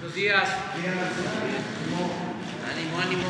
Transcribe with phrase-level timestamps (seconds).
[0.00, 0.48] Buenos días.
[2.72, 3.28] Ánimo, ánimo.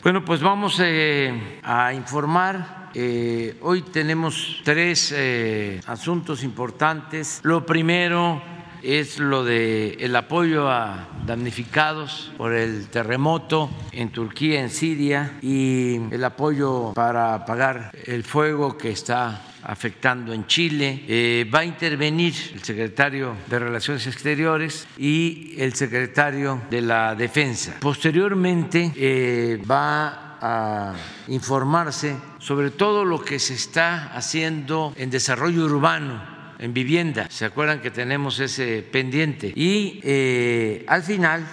[0.00, 2.90] Bueno, pues vamos eh, a informar.
[2.94, 7.40] Eh, hoy tenemos tres eh, asuntos importantes.
[7.42, 8.40] Lo primero
[8.80, 15.96] es lo de el apoyo a damnificados por el terremoto en Turquía, en Siria y
[16.14, 21.04] el apoyo para apagar el fuego que está afectando en Chile.
[21.08, 27.76] Eh, va a intervenir el secretario de Relaciones Exteriores y el secretario de la Defensa.
[27.80, 30.94] Posteriormente eh, va a
[31.28, 36.22] informarse sobre todo lo que se está haciendo en desarrollo urbano
[36.58, 37.26] en vivienda.
[37.30, 39.52] ¿Se acuerdan que tenemos ese pendiente?
[39.54, 41.46] Y eh, al final,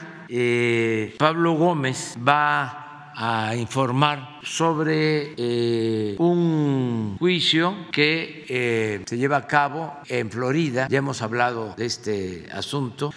[1.18, 2.83] Pablo Gómez va
[3.16, 10.88] a informar sobre eh, un juicio que eh, se lleva a cabo en Florida.
[10.90, 13.14] Ya hemos hablado de este asunto,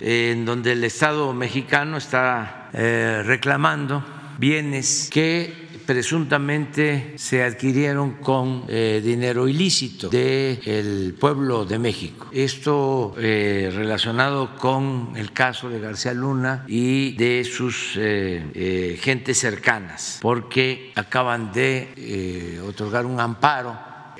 [0.00, 4.04] en donde el Estado mexicano está eh, reclamando
[4.38, 12.28] bienes que presuntamente se adquirieron con eh, dinero ilícito del pueblo de México.
[12.32, 20.18] Esto eh, relacionado con el caso de García Luna y de sus eh, gentes cercanas,
[20.20, 23.78] porque acaban de otorgar un amparo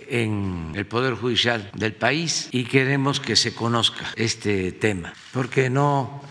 [0.09, 6.22] en el Poder Judicial del país y queremos que se conozca este tema, porque no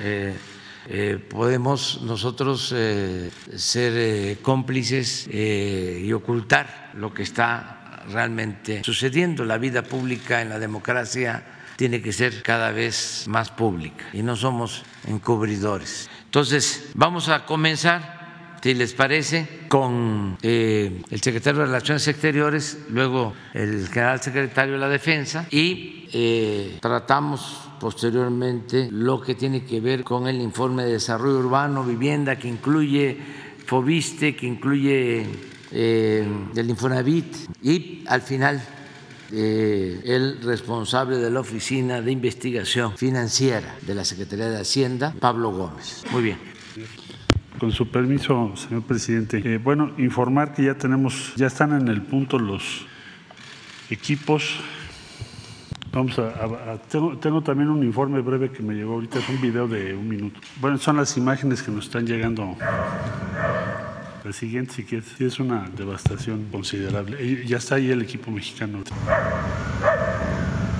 [0.87, 9.45] eh, podemos nosotros eh, ser eh, cómplices y ocultar lo que está realmente sucediendo.
[9.45, 11.43] La vida pública en la democracia
[11.75, 16.09] tiene que ser cada vez más pública y no somos encubridores.
[16.25, 23.87] Entonces, vamos a comenzar, si les parece, con el secretario de Relaciones Exteriores, luego el
[23.87, 30.41] general secretario de la Defensa y tratamos posteriormente lo que tiene que ver con el
[30.41, 33.17] informe de desarrollo urbano, vivienda, que incluye
[33.65, 35.25] FOBISTE, que incluye
[35.71, 37.25] eh, el Infonavit
[37.61, 38.61] y al final
[39.31, 45.49] eh, el responsable de la Oficina de Investigación Financiera de la Secretaría de Hacienda, Pablo
[45.49, 46.03] Gómez.
[46.11, 46.37] Muy bien.
[47.59, 49.41] Con su permiso, señor presidente.
[49.43, 52.85] Eh, bueno, informar que ya tenemos, ya están en el punto los
[53.89, 54.59] equipos
[55.95, 59.95] Vamos a, tengo, también un informe breve que me llegó ahorita, es un video de
[59.95, 60.41] un minuto.
[60.59, 62.57] Bueno, son las imágenes que nos están llegando.
[64.25, 67.45] La siguiente, si quieres, sí es una devastación considerable.
[67.45, 68.79] Ya está ahí el equipo mexicano.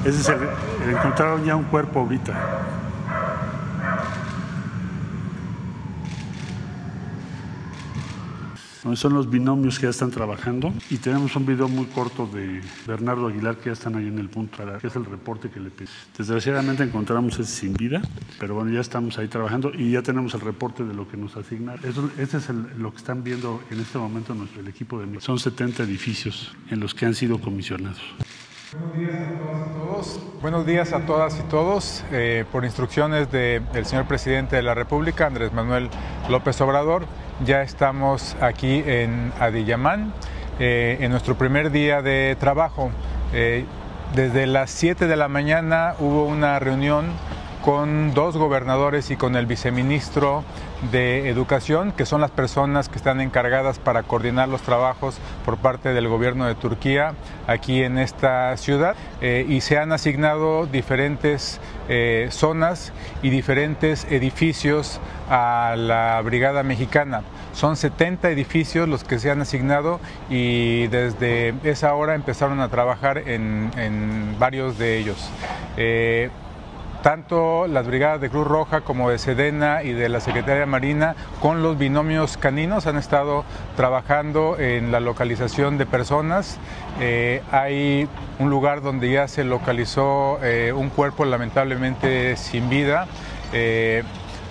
[0.04, 2.75] Ese es el, encontraron ya un cuerpo ahorita.
[8.94, 13.28] Son los binomios que ya están trabajando y tenemos un video muy corto de Bernardo
[13.28, 15.90] Aguilar que ya están ahí en el punto, que es el reporte que le pide.
[16.16, 18.04] Desgraciadamente encontramos ese sin vida,
[18.40, 21.36] pero bueno, ya estamos ahí trabajando y ya tenemos el reporte de lo que nos
[21.36, 21.74] asigna.
[21.84, 25.40] Eso, este es lo que están viendo en este momento nuestro, el equipo de Son
[25.40, 28.02] 70 edificios en los que han sido comisionados.
[28.72, 30.20] Buenos días a todas y todos.
[30.42, 32.04] Buenos días a todas y todos.
[32.12, 35.90] Eh, por instrucciones del señor presidente de la República, Andrés Manuel
[36.30, 37.06] López Obrador,
[37.44, 40.14] ya estamos aquí en Adiyamán,
[40.60, 42.92] eh, en nuestro primer día de trabajo.
[43.34, 43.66] Eh,
[44.16, 47.08] desde las 7 de la mañana hubo una reunión
[47.66, 50.44] con dos gobernadores y con el viceministro
[50.92, 55.92] de Educación, que son las personas que están encargadas para coordinar los trabajos por parte
[55.92, 57.16] del gobierno de Turquía
[57.48, 58.96] aquí en esta ciudad.
[59.20, 61.60] Eh, y se han asignado diferentes
[61.90, 67.22] eh, zonas y diferentes edificios a la Brigada Mexicana.
[67.54, 73.18] Son 70 edificios los que se han asignado y desde esa hora empezaron a trabajar
[73.18, 73.70] en,
[74.40, 75.30] varios de ellos.
[75.78, 76.30] Eh,
[77.06, 81.62] tanto las brigadas de Cruz Roja como de Sedena y de la Secretaría Marina con
[81.62, 83.46] los binomios caninos han estado
[83.78, 86.58] trabajando en la localización de personas.
[87.00, 93.06] Eh, hay un lugar donde ya se localizó eh, un cuerpo lamentablemente sin vida.
[93.54, 94.02] Eh,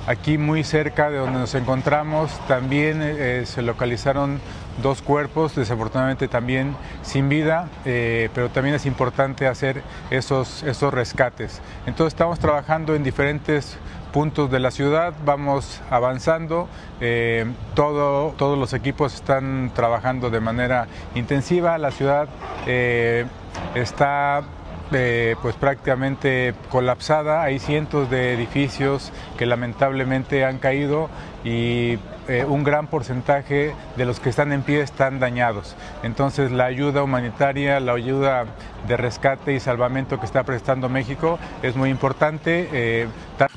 [0.07, 4.39] aquí muy cerca de donde nos encontramos también se localizaron
[4.83, 11.61] dos cuerpos, desafortunadamente también sin vida, eh, pero también es importante hacer esos, esos rescates.
[11.87, 13.77] Entonces estamos trabajando en diferentes
[14.13, 16.69] puntos de la ciudad, vamos avanzando,
[17.01, 22.29] eh, todo, todos los equipos están trabajando de manera intensiva, la ciudad
[22.67, 23.27] eh,
[23.75, 24.43] está
[25.43, 31.09] pues prácticamente colapsada, hay cientos de edificios que lamentablemente han caído
[31.45, 35.77] y eh, un gran porcentaje de los que están en pie están dañados.
[36.03, 38.47] Entonces la ayuda humanitaria, la ayuda
[38.89, 42.69] de rescate y salvamento que está prestando México es muy importante.
[42.73, 43.09] Eh,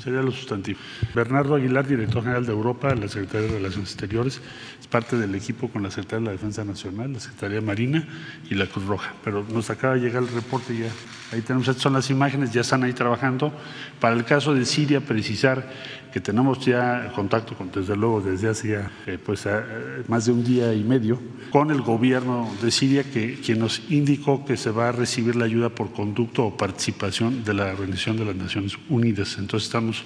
[0.04, 0.80] Sería lo sustantivo.
[1.16, 4.42] Bernardo Aguilar, director general de Europa, la Secretaría de Relaciones Exteriores,
[4.80, 8.06] es parte del equipo con la Secretaría de la Defensa Nacional, la Secretaría Marina
[8.50, 9.14] y la Cruz Roja.
[9.24, 10.90] Pero nos acaba de llegar el reporte ya.
[11.32, 13.52] Ahí tenemos, estas son las imágenes, ya están ahí trabajando.
[14.00, 15.68] Para el caso de Siria, precisar
[16.14, 19.62] que tenemos ya contacto, con, desde luego, desde hace ya eh, pues, eh,
[20.08, 21.20] más de un día y medio,
[21.52, 25.46] con el gobierno de Siria, que, quien nos indicó que se va a recibir la
[25.46, 29.38] ayuda por conducto o participación de la Organización de las Naciones Unidas.
[29.38, 30.04] Entonces estamos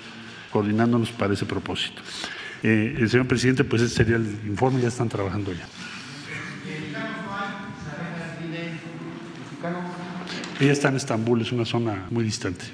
[0.52, 2.02] coordinándonos para ese propósito.
[2.64, 5.66] Eh, señor presidente, pues ese sería el informe, ya están trabajando ya.
[10.60, 12.66] Ella está en Estambul, es una zona muy distante.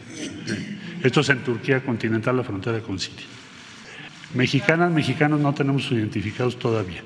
[1.03, 3.36] Esto es en Turquía continental, la frontera con Siria.
[4.33, 7.01] Mexicanas, mexicanos no tenemos identificados todavía.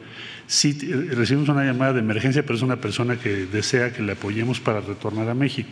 [0.47, 4.13] Sí eh, recibimos una llamada de emergencia, pero es una persona que desea que le
[4.13, 5.69] apoyemos para retornar a México.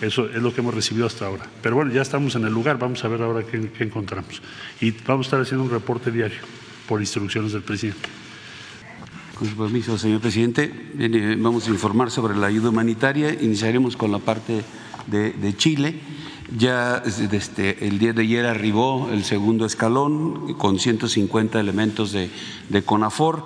[0.00, 1.46] Eso es lo que hemos recibido hasta ahora.
[1.62, 4.42] Pero bueno, ya estamos en el lugar, vamos a ver ahora qué, encontramos.
[4.80, 6.38] Y vamos a estar haciendo un reporte diario
[6.86, 8.08] por instrucciones del presidente.
[9.38, 10.70] Con su permiso, señor presidente,
[11.38, 13.32] vamos a informar sobre la ayuda humanitaria.
[13.32, 14.62] Iniciaremos con la parte
[15.06, 15.94] de Chile.
[16.52, 23.44] Ya desde el día de ayer arribó el segundo escalón con 150 elementos de, CONAFOR.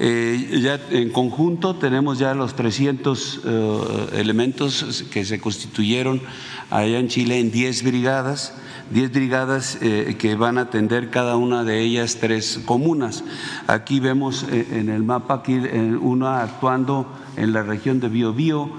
[0.00, 6.22] Eh, ya en conjunto tenemos ya los 300 eh, elementos que se constituyeron
[6.70, 8.54] allá en Chile en 10 brigadas,
[8.92, 13.22] 10 brigadas eh, que van a atender cada una de ellas tres comunas.
[13.68, 15.54] Aquí vemos en el mapa aquí
[16.00, 17.06] una actuando
[17.36, 18.70] en la región de Biobío,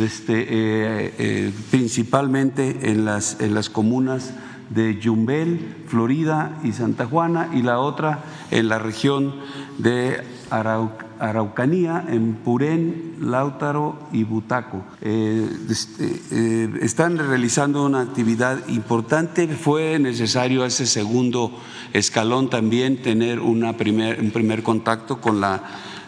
[0.00, 4.32] este, eh, eh, principalmente en las, en las comunas
[4.70, 9.34] de Yumbel, Florida y Santa Juana, y la otra en la región
[9.78, 14.82] de Araucanía, en Purén, Lautaro y Butaco.
[15.00, 19.48] Eh, este, están realizando una actividad importante.
[19.48, 21.52] Fue necesario ese segundo
[21.92, 25.62] escalón también tener una primer, un primer contacto con la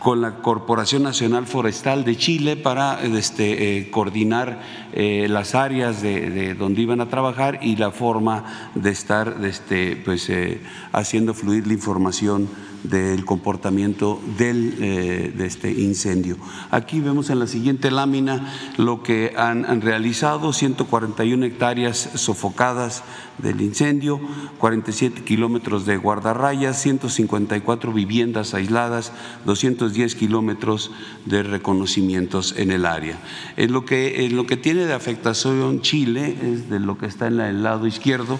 [0.06, 4.61] con la Corporación Nacional Forestal de Chile para este, eh, coordinar
[4.93, 10.31] eh, las áreas de, donde iban a trabajar y la forma de estar este, pues,
[10.31, 10.61] eh,
[10.93, 12.49] haciendo fluir la información
[12.88, 16.37] del comportamiento del, de este incendio.
[16.71, 23.03] Aquí vemos en la siguiente lámina lo que han, realizado, 141 hectáreas sofocadas
[23.38, 24.21] del incendio,
[24.59, 29.12] 47 kilómetros de guardarrayas, 154 viviendas aisladas,
[29.44, 30.91] 210 kilómetros
[31.27, 33.19] de reconocimientos en el área.
[33.56, 37.41] En lo que, lo que tiene de afectación Chile es de lo que está en
[37.41, 38.39] el lado izquierdo,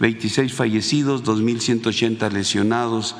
[0.00, 3.16] 26 fallecidos, 2.180 lesionados,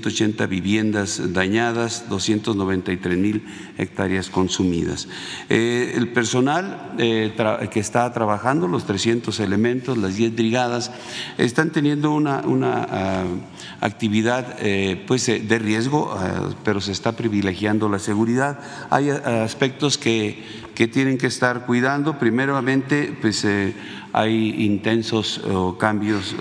[0.00, 3.44] 1.180 viviendas dañadas, 293 mil
[3.76, 5.08] hectáreas consumidas.
[5.48, 7.32] Eh, el personal eh,
[7.70, 10.90] que está trabajando, los 300 elementos, las 10 brigadas,
[11.38, 13.24] están teniendo una, una ah,
[13.80, 18.60] actividad eh, pues, de riesgo, ah, pero se está privilegiando la seguridad.
[18.90, 20.42] Hay ah, aspectos que,
[20.74, 22.18] que tienen que estar cuidando.
[22.18, 23.46] Primeramente, pues
[24.12, 25.40] hay intensos
[25.78, 26.34] cambios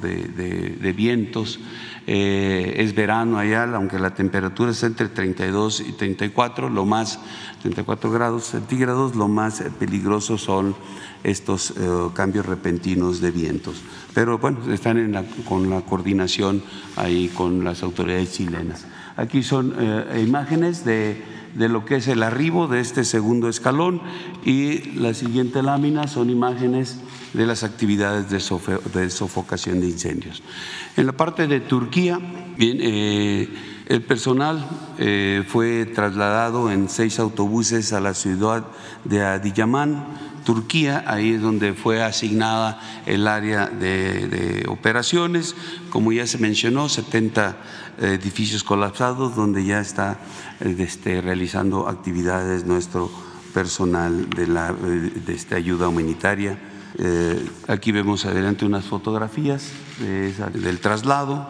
[0.00, 1.58] de, vientos.
[2.06, 7.20] Eh, es verano allá, aunque la temperatura es entre 32 y 34, lo más
[7.62, 10.74] 34 grados centígrados, lo más peligroso son
[11.22, 11.74] estos eh,
[12.14, 13.82] cambios repentinos de vientos.
[14.14, 16.62] Pero bueno, están con la coordinación
[16.96, 18.84] ahí con las autoridades chilenas.
[19.16, 24.00] Aquí son eh, imágenes de de lo que es el arribo de este segundo escalón
[24.44, 26.98] y la siguiente lámina son imágenes
[27.32, 30.42] de las actividades de, sofocación de incendios.
[30.96, 32.18] En la parte de Turquía,
[32.58, 33.48] eh,
[33.86, 34.66] el personal
[34.98, 38.64] eh, fue trasladado en seis autobuses a la ciudad
[39.04, 45.54] de Adiyaman, Turquía, ahí es donde fue asignada el área de, operaciones,
[45.90, 47.56] como ya se mencionó, 70
[48.02, 50.18] edificios colapsados donde ya está
[50.60, 53.10] eh, este, realizando actividades nuestro
[53.54, 56.58] personal de, la, de esta ayuda humanitaria.
[56.98, 61.46] Eh, aquí vemos adelante unas fotografías del traslado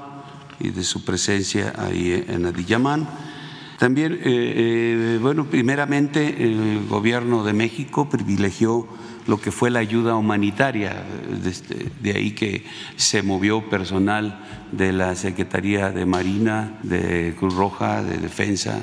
[0.60, 3.08] y de su presencia ahí en Adiyaman.
[3.78, 8.86] También, eh, bueno, primeramente el gobierno de México privilegió
[9.26, 11.04] lo que fue la ayuda humanitaria,
[11.44, 12.64] este, de ahí que
[12.96, 18.80] se movió personal de la Secretaría de Marina, de Cruz Roja, de Defensa,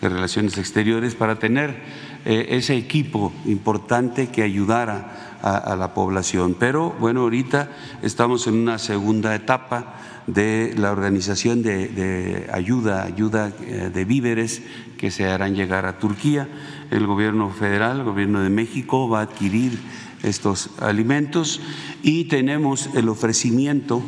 [0.00, 1.82] de Relaciones Exteriores, para tener
[2.24, 6.56] ese equipo importante que ayudara a, la población.
[6.58, 7.70] Pero bueno, ahorita
[8.02, 9.94] estamos en una segunda etapa
[10.26, 14.62] de la organización de, ayuda, ayuda eh, de víveres
[14.98, 16.48] que se harán llegar a Turquía.
[16.90, 19.78] El gobierno federal, el gobierno de México va a adquirir
[20.22, 21.60] estos alimentos
[22.02, 24.02] y tenemos el ofrecimiento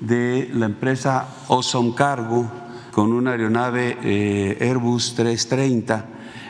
[0.00, 2.50] de la empresa Osom Cargo
[2.92, 6.06] con una aeronave eh, Airbus 330.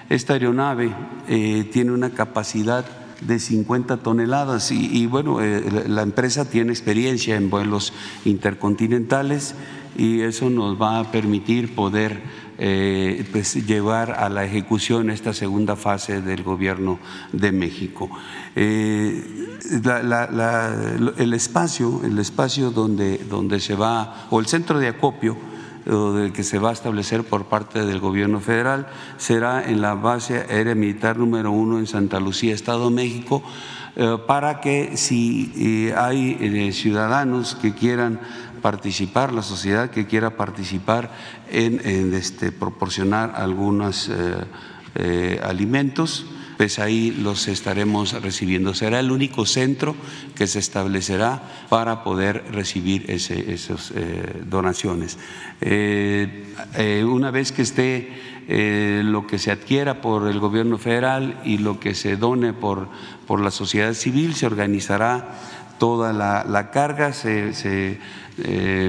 [0.08, 0.92] Esta aeronave
[1.28, 2.84] eh, tiene una capacidad
[3.20, 7.92] de 50 toneladas y, bueno, eh, la empresa tiene experiencia en vuelos
[8.24, 9.54] intercontinentales
[9.96, 12.22] y eso nos va a permitir poder
[12.58, 16.98] eh, pues, llevar a la ejecución esta segunda fase del gobierno
[17.32, 18.08] de México.
[18.54, 19.58] Eh,
[21.18, 25.36] el espacio, el espacio donde, donde se va, o el centro de acopio,
[25.86, 28.88] del que se va a establecer por parte del gobierno federal
[29.18, 33.44] será en la base aérea militar número uno en Santa Lucía, Estado de México,
[33.94, 38.18] eh, para que si hay ciudadanos que quieran
[38.66, 41.10] participar, la sociedad que quiera participar
[41.50, 44.10] en, este, proporcionar algunos
[45.42, 48.74] alimentos, pues ahí los estaremos recibiendo.
[48.74, 49.94] Será el único centro
[50.34, 55.18] que se establecerá para poder recibir esas eh, donaciones.
[55.60, 61.58] Eh, eh, una vez que esté lo que se adquiera por el gobierno federal y
[61.58, 62.86] lo que se done por,
[63.26, 65.34] por la sociedad civil, se organizará
[65.78, 67.98] toda la, carga, se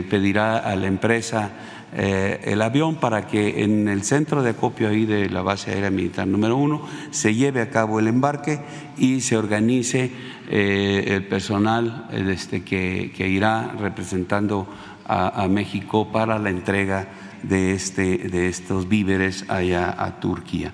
[0.10, 1.52] pedirá a la empresa
[1.94, 5.90] eh, el avión para que en el centro de acopio ahí de la base aérea
[5.90, 8.60] militar número uno se lleve a cabo el embarque
[8.98, 10.12] y se organice
[10.50, 14.68] eh, el personal este, que, irá representando
[15.06, 17.08] a, México para la entrega
[17.42, 20.74] de, este, de estos víveres allá a Turquía.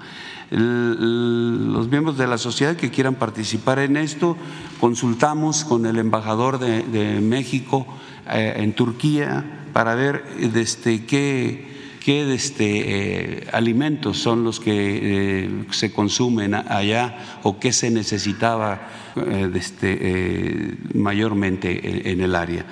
[0.60, 4.38] Los miembros de la sociedad que quieran participar en esto,
[4.80, 7.88] consultamos con el embajador de, México
[8.30, 10.24] eh, en Turquía, para ver
[10.56, 17.74] este, qué, qué este, eh, alimentos son los que eh, se consumen allá o qué
[17.74, 22.66] se necesitaba eh, este, mayormente en, el área.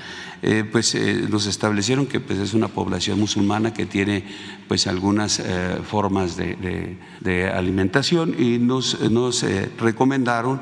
[0.71, 0.98] Pues
[1.29, 4.25] nos establecieron que pues, es una población musulmana que tiene
[4.67, 5.41] pues algunas
[5.88, 9.45] formas de, alimentación y nos, nos
[9.77, 10.62] recomendaron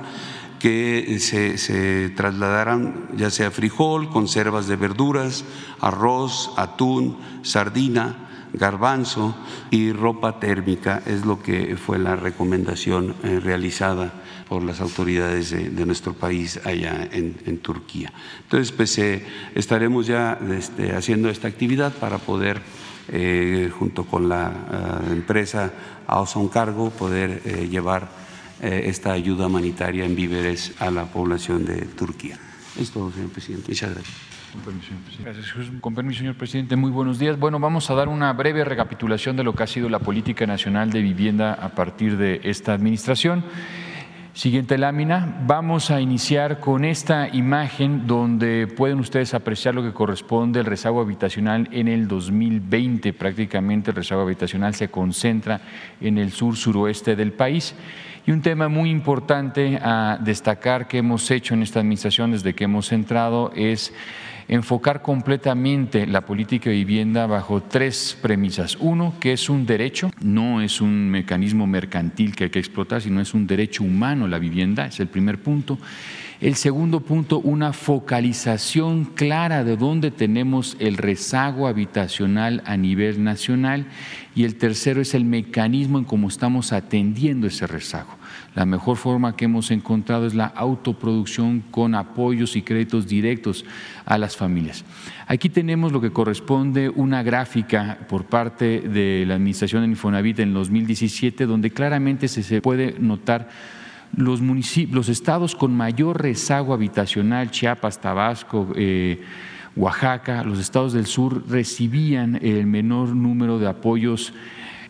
[0.59, 5.45] que se, se, trasladaran ya sea frijol, conservas de verduras,
[5.79, 9.35] arroz, atún, sardina, garbanzo
[9.71, 11.01] y ropa térmica.
[11.05, 14.13] Es lo que fue la recomendación eh, realizada
[14.49, 18.11] por las autoridades de, nuestro país allá en, Turquía.
[18.43, 19.23] Entonces, pues eh,
[19.55, 22.59] estaremos ya este, haciendo esta actividad para poder,
[23.09, 25.71] eh, junto con la empresa
[26.07, 28.09] Awesome Cargo, poder llevar
[28.61, 32.37] eh, esta ayuda humanitaria en víveres a la población de Turquía.
[32.77, 33.69] Es todo, señor presidente.
[33.69, 34.17] Muchas gracias.
[35.79, 36.75] Con permiso, señor presidente.
[36.75, 37.39] Muy buenos días.
[37.39, 40.89] Bueno, vamos a dar una breve recapitulación de lo que ha sido la política nacional
[40.89, 43.45] de vivienda a partir de esta administración.
[44.39, 45.35] Siguiente lámina.
[45.45, 51.01] Vamos a iniciar con esta imagen donde pueden ustedes apreciar lo que corresponde al rezago
[51.01, 53.11] habitacional en el 2020.
[53.11, 55.59] Prácticamente el rezago habitacional se concentra
[55.99, 57.75] en el sur suroeste del país.
[58.25, 62.63] Y un tema muy importante a destacar que hemos hecho en esta administración desde que
[62.63, 63.93] hemos entrado es
[64.49, 68.75] enfocar completamente la política de vivienda bajo tres premisas.
[68.79, 73.21] Uno, que es un derecho, no es un mecanismo mercantil que hay que explotar, sino
[73.21, 75.77] es un derecho humano la vivienda, es el primer punto.
[76.41, 83.85] El segundo punto, una focalización clara de dónde tenemos el rezago habitacional a nivel nacional.
[84.35, 88.18] Y el tercero es el mecanismo en cómo estamos atendiendo ese rezago.
[88.59, 93.63] La mejor forma que hemos encontrado es la autoproducción con apoyos y créditos directos
[94.03, 94.83] a las familias.
[95.27, 100.53] Aquí tenemos lo que corresponde una gráfica por parte de la Administración de Infonavit en
[100.53, 103.47] 2017, donde claramente se puede notar
[104.13, 109.23] los, municipios, los estados con mayor rezago habitacional, Chiapas, Tabasco, eh,
[109.77, 114.33] Oaxaca, los estados del sur recibían el menor número de apoyos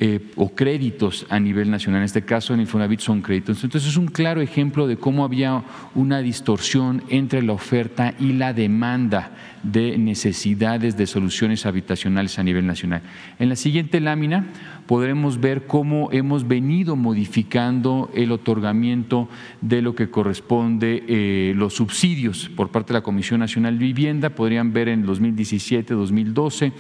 [0.01, 1.99] eh, o créditos a nivel nacional.
[1.99, 3.63] En este caso, en Infonavit son créditos.
[3.63, 5.63] Entonces, es un claro ejemplo de cómo había
[5.93, 9.31] una distorsión entre la oferta y la demanda
[9.63, 13.01] de necesidades de soluciones habitacionales a nivel nacional.
[13.39, 14.45] En la siguiente lámina
[14.87, 19.29] podremos ver cómo hemos venido modificando el otorgamiento
[19.61, 24.29] de lo que corresponde eh, los subsidios por parte de la Comisión Nacional de Vivienda.
[24.31, 26.73] Podrían ver en 2017, 2012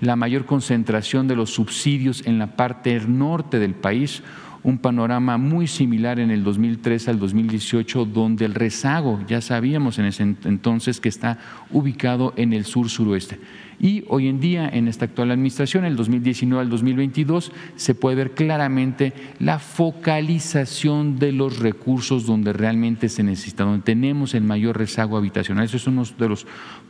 [0.00, 4.22] la mayor concentración de los subsidios en la parte norte del país
[4.66, 10.06] un panorama muy similar en el 2003 al 2018, donde el rezago, ya sabíamos en
[10.06, 11.38] ese entonces que está
[11.70, 13.38] ubicado en el sur suroeste.
[13.78, 18.32] Y hoy en día, en esta actual administración, el 2019 al 2022, se puede ver
[18.32, 25.16] claramente la focalización de los recursos donde realmente se necesita, donde tenemos el mayor rezago
[25.16, 25.64] habitacional.
[25.64, 26.44] Eso es uno de los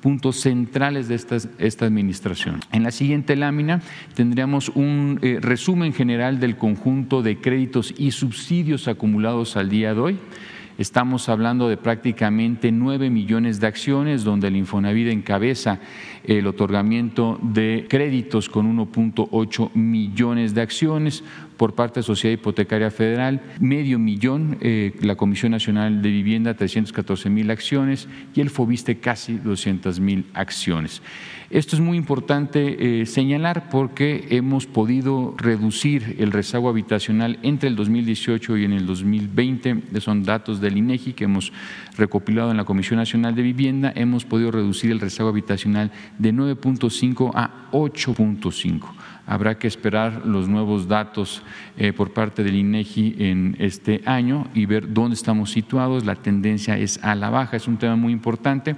[0.06, 2.60] puntos centrales de esta, administración.
[2.70, 3.82] En la siguiente lámina
[4.14, 10.00] tendríamos un eh, resumen general del conjunto de créditos y subsidios acumulados al día de
[10.00, 10.18] hoy.
[10.78, 15.80] Estamos hablando de prácticamente nueve millones de acciones, donde el Infonavit encabeza
[16.22, 21.24] el otorgamiento de créditos con 1.8 millones de acciones
[21.56, 27.30] por parte de Sociedad Hipotecaria Federal, medio millón, eh, la Comisión Nacional de Vivienda 314
[27.30, 31.02] mil acciones y el FOBISTE casi 200 mil acciones.
[31.48, 37.76] Esto es muy importante eh, señalar porque hemos podido reducir el rezago habitacional entre el
[37.76, 41.52] 2018 y en el 2020, son datos del INEGI que hemos
[41.96, 47.30] recopilado en la Comisión Nacional de Vivienda, hemos podido reducir el rezago habitacional de 9.5
[47.34, 48.80] a 8.5.
[49.26, 51.42] Habrá que esperar los nuevos datos
[51.76, 56.04] eh, por parte del INEGI en este año y ver dónde estamos situados.
[56.04, 58.76] La tendencia es a la baja, es un tema muy importante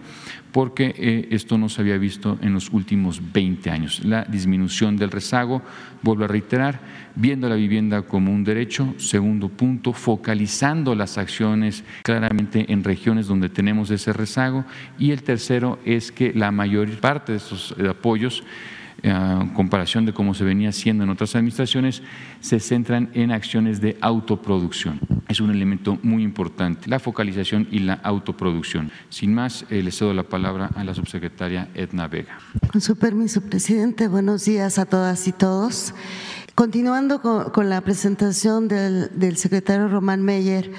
[0.53, 4.05] porque eh, esto no se había visto en los últimos 20 años.
[4.05, 5.63] La disminución del rezago,
[6.03, 6.81] vuelvo a reiterar,
[7.15, 8.95] viendo la vivienda como un derecho.
[8.97, 14.65] Segundo punto, focalizando las acciones claramente en regiones donde tenemos ese rezago.
[14.99, 18.43] Y el tercero es que la mayor parte de estos eh, apoyos
[19.03, 22.03] en comparación de cómo se venía haciendo en otras administraciones,
[22.41, 25.01] se centran en acciones de autoproducción.
[25.29, 28.91] Es un elemento muy importante, la focalización y la autoproducción.
[29.09, 32.39] Sin más, eh, le cedo la palabra a la subsecretaria Edna Vega.
[32.73, 35.95] Con su permiso, presidente, buenos días a todas y todos.
[36.55, 40.73] Continuando con, la presentación del, secretario Román Meyer,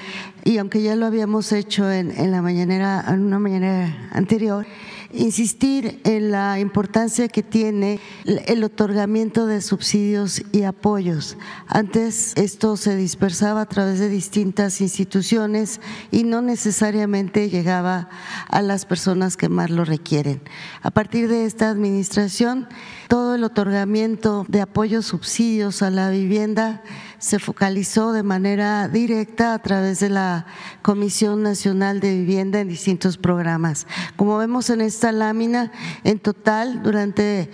[0.44, 4.66] y aunque ya lo habíamos hecho en, en la mañanera, en una mañanera anterior,
[5.12, 11.38] insistir en la importancia que tiene el otorgamiento de subsidios y apoyos.
[11.68, 18.10] Antes esto se dispersaba a través de distintas instituciones y no necesariamente llegaba
[18.48, 20.42] a las personas que más lo requieren.
[20.82, 22.68] A partir de esta administración,
[23.10, 26.84] todo el otorgamiento de apoyos, subsidios a la vivienda
[27.18, 30.46] se focalizó de manera directa a través de la
[30.84, 33.88] Comisión Nacional de Vivienda en distintos programas.
[34.16, 35.72] Como vemos en esta lámina,
[36.04, 37.50] en total, durante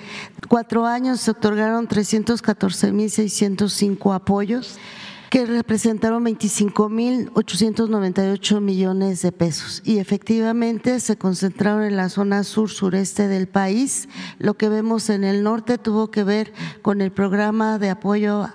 [0.50, 4.78] cuatro años se otorgaron 314.605 apoyos
[5.36, 13.50] que representaron 25.898 millones de pesos y efectivamente se concentraron en la zona sur-sureste del
[13.50, 14.08] país.
[14.39, 18.48] Lo que vemos en el norte tuvo que ver con el programa de apoyo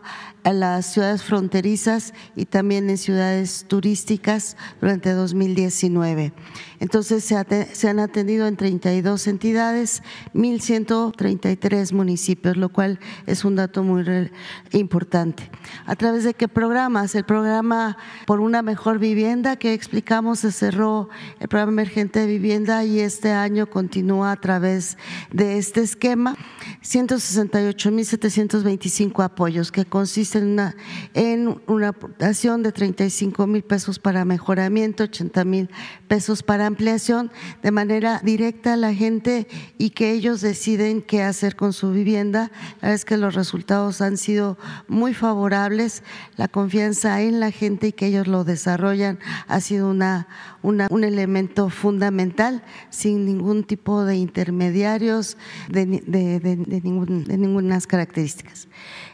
[0.44, 6.33] a las ciudades fronterizas y también en ciudades turísticas durante 2019.
[6.79, 10.03] Entonces se, han atendido en 32 entidades,
[10.35, 14.31] 1.133 municipios, lo cual es un dato muy
[14.72, 15.50] importante.
[15.85, 17.14] ¿A través de qué programas?
[17.14, 22.83] El programa por una mejor vivienda que explicamos se cerró el programa emergente de vivienda
[22.85, 24.96] y este año continúa a través
[25.31, 26.37] de este esquema.
[26.83, 30.77] 168.725 apoyos que consisten en una,
[31.14, 35.71] en una aportación de 35 mil pesos para mejoramiento, 80 mil
[36.07, 41.57] pesos para ampliación de manera directa a la gente y que ellos deciden qué hacer
[41.57, 42.51] con su vivienda.
[42.83, 46.03] La verdad es que los resultados han sido muy favorables,
[46.37, 50.29] la confianza en la gente y que ellos lo desarrollan ha sido una,
[50.62, 55.38] un elemento fundamental sin ningún tipo de intermediarios
[55.71, 58.69] de, de, de, de ninguna características.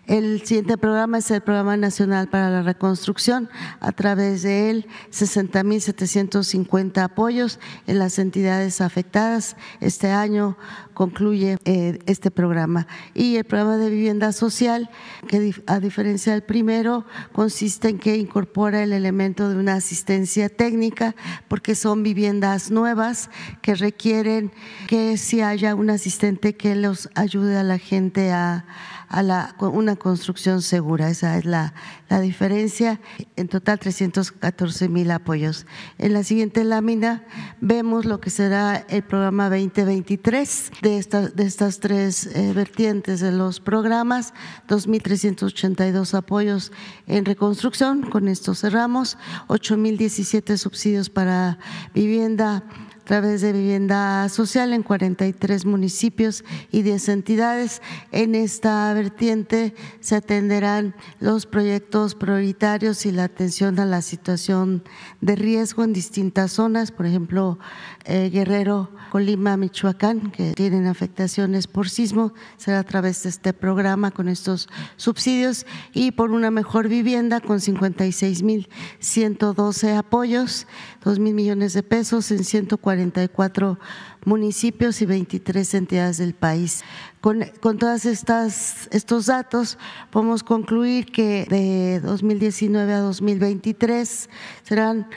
[0.06, 3.50] El siguiente programa es el Programa Nacional para la Reconstrucción.
[3.80, 9.56] A través de él, 60.750 apoyos en las entidades afectadas.
[9.80, 10.56] Este año
[10.94, 12.86] concluye eh, este programa.
[13.14, 14.90] Y el programa de vivienda social,
[15.26, 21.16] que a diferencia del primero, consiste en que incorpora el elemento de una asistencia técnica,
[21.48, 23.28] porque son viviendas nuevas
[23.60, 24.52] que requieren
[24.86, 28.66] que si haya un asistente que los ayude a la gente a
[29.08, 31.08] a la, una construcción segura.
[31.10, 31.74] Esa es la,
[32.08, 33.00] la diferencia.
[33.36, 35.66] En total, 314 mil apoyos.
[35.98, 37.24] En la siguiente lámina
[37.60, 43.32] vemos lo que será el programa 2023 de, esta, de estas tres eh, vertientes de
[43.32, 44.34] los programas.
[44.68, 46.72] 2.382 apoyos
[47.06, 48.02] en reconstrucción.
[48.02, 49.18] Con esto cerramos.
[49.48, 51.58] 8.017 subsidios para
[51.94, 52.64] vivienda
[53.06, 57.80] través de vivienda social en 43 municipios y 10 entidades.
[58.10, 64.82] En esta vertiente se atenderán los proyectos prioritarios y la atención a la situación
[65.20, 67.60] de riesgo en distintas zonas, por ejemplo,
[68.06, 74.28] Guerrero, Colima, Michoacán, que tienen afectaciones por sismo, será a través de este programa con
[74.28, 78.68] estos subsidios y por una mejor vivienda con 56 mil
[79.00, 80.66] 112 apoyos,
[81.04, 83.78] 2 mil millones de pesos en 144
[84.26, 86.84] municipios y 23 entidades del país.
[87.22, 89.78] Con, con estas estos datos
[90.10, 94.30] podemos concluir que de 2019 a 2023
[94.62, 95.08] serán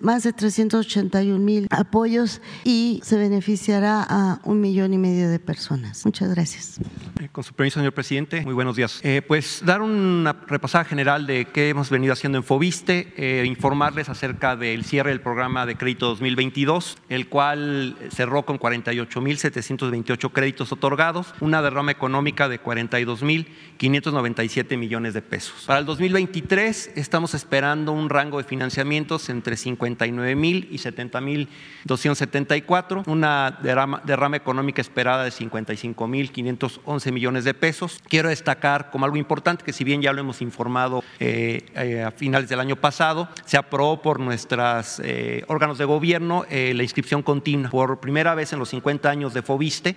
[0.00, 6.04] más de 381 mil apoyos y se beneficiará a un millón y medio de personas.
[6.04, 6.78] Muchas gracias.
[7.20, 9.00] Eh, con su permiso, señor presidente, muy buenos días.
[9.02, 14.08] Eh, pues dar una repasada general de qué hemos venido haciendo en Fobiste, eh, informarles
[14.08, 21.34] acerca del cierre del programa de crédito 2022, el cual cerró con 48.728 créditos otorgados,
[21.40, 25.64] una derrama económica de 42.597 millones de pesos.
[25.66, 34.00] Para el 2023 estamos esperando un rango de financiamientos entre 59.000 y 70.274, una derrama,
[34.04, 38.00] derrama económica esperada de 55.511 millones de pesos.
[38.08, 42.10] Quiero destacar como algo importante que si bien ya lo hemos informado eh, eh, a
[42.10, 47.70] finales del año pasado, se aprobó por nuestros eh, órganos de gobierno la inscripción continua.
[47.70, 49.96] Por primera vez en los 50 años de Fobiste,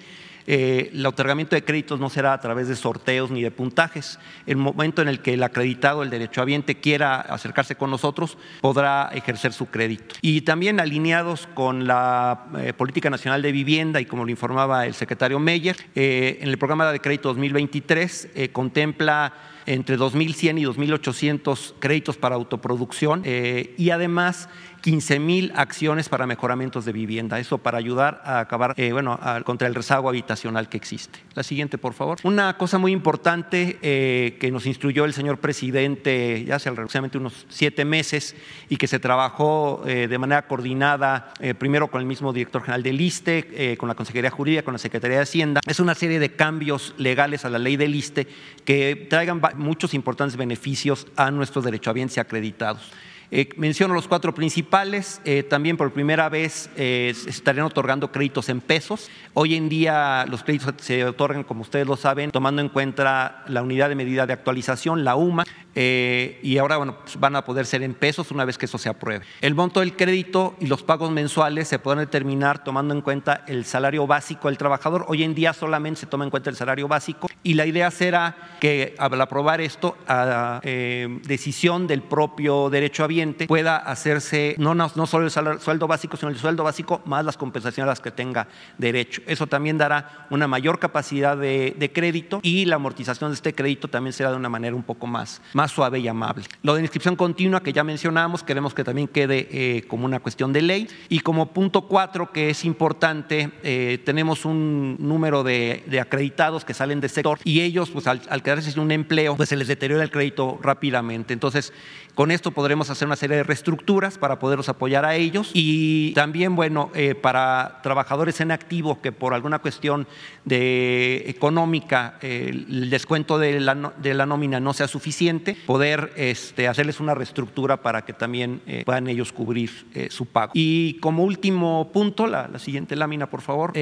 [0.52, 4.18] eh, el otorgamiento de créditos no será a través de sorteos ni de puntajes.
[4.48, 9.54] El momento en el que el acreditado, el derechohabiente, quiera acercarse con nosotros, podrá ejercer
[9.54, 10.16] su crédito.
[10.22, 14.96] Y también alineados con la eh, Política Nacional de Vivienda y como lo informaba el
[14.96, 19.34] secretario Meyer, eh, en el programa de crédito 2023 contempla
[19.68, 24.50] entre 2.100 y 2.800 créditos para autoproducción y además
[24.82, 27.40] 15 mil acciones para mejoramientos de vivienda.
[27.40, 31.20] Eso para ayudar a acabar eh, bueno, contra el rezago habitacional que existe.
[31.36, 32.18] La siguiente, por favor.
[32.24, 37.46] Una cosa muy importante eh, que nos instruyó el señor presidente ya hace aproximadamente unos
[37.50, 38.36] siete meses
[38.70, 43.00] y que se trabajó eh, de manera coordinada, primero con el mismo director general del
[43.00, 46.94] ISTE, con la Consejería Jurídica, con la Secretaría de Hacienda, es una serie de cambios
[46.98, 48.28] legales a la ley del ISTE
[48.66, 52.92] que traigan muchos importantes beneficios a nuestros derechohabientes y acreditados.
[53.32, 55.22] Eh, menciono los cuatro principales.
[55.24, 59.10] Eh, también por primera vez eh, se estarían otorgando créditos en pesos.
[59.34, 63.62] Hoy en día los créditos se otorgan, como ustedes lo saben, tomando en cuenta la
[63.62, 67.94] unidad de medida de actualización, la UMA, y ahora pues van a poder ser en
[67.94, 69.24] pesos una vez que eso se apruebe.
[69.40, 73.64] El monto del crédito y los pagos mensuales se podrán determinar tomando en cuenta el
[73.64, 75.06] salario básico del trabajador.
[75.08, 78.58] Hoy en día solamente se toma en cuenta el salario básico y la idea será
[78.60, 85.26] que al aprobar esto, a decisión del propio derecho a pueda hacerse no, no, solo
[85.26, 89.22] el sueldo básico, sino el sueldo básico más las compensaciones a las que tenga derecho.
[89.28, 94.14] Eso también dará una mayor capacidad de, crédito y la amortización de este crédito también
[94.14, 96.46] será de una manera un poco más, más suave y amable.
[96.62, 100.54] Lo de inscripción continua que ya mencionamos, queremos que también quede eh, como una cuestión
[100.54, 100.88] de ley.
[101.10, 107.02] Y como punto cuatro, que es importante, eh, tenemos un número de, acreditados que salen
[107.02, 110.04] del sector y ellos, pues al, al quedarse sin un empleo, pues se les deteriora
[110.04, 111.34] el crédito rápidamente.
[111.34, 111.74] Entonces,
[112.16, 116.56] con esto podremos hacer una serie de reestructuras para poderlos apoyar a ellos y también,
[116.56, 120.08] bueno, eh, para trabajadores en activo que por alguna cuestión
[120.46, 127.00] de económica el descuento de la, de la, nómina no sea suficiente, poder este, hacerles
[127.00, 130.52] una reestructura para que también eh, puedan ellos cubrir eh, su pago.
[130.54, 133.74] Y como último punto, la, la siguiente lámina, por favor,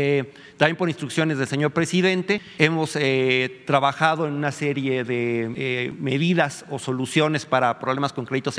[0.56, 2.98] también por instrucciones del señor presidente, hemos
[3.66, 8.58] trabajado en una serie de medidas o soluciones para problemas con créditos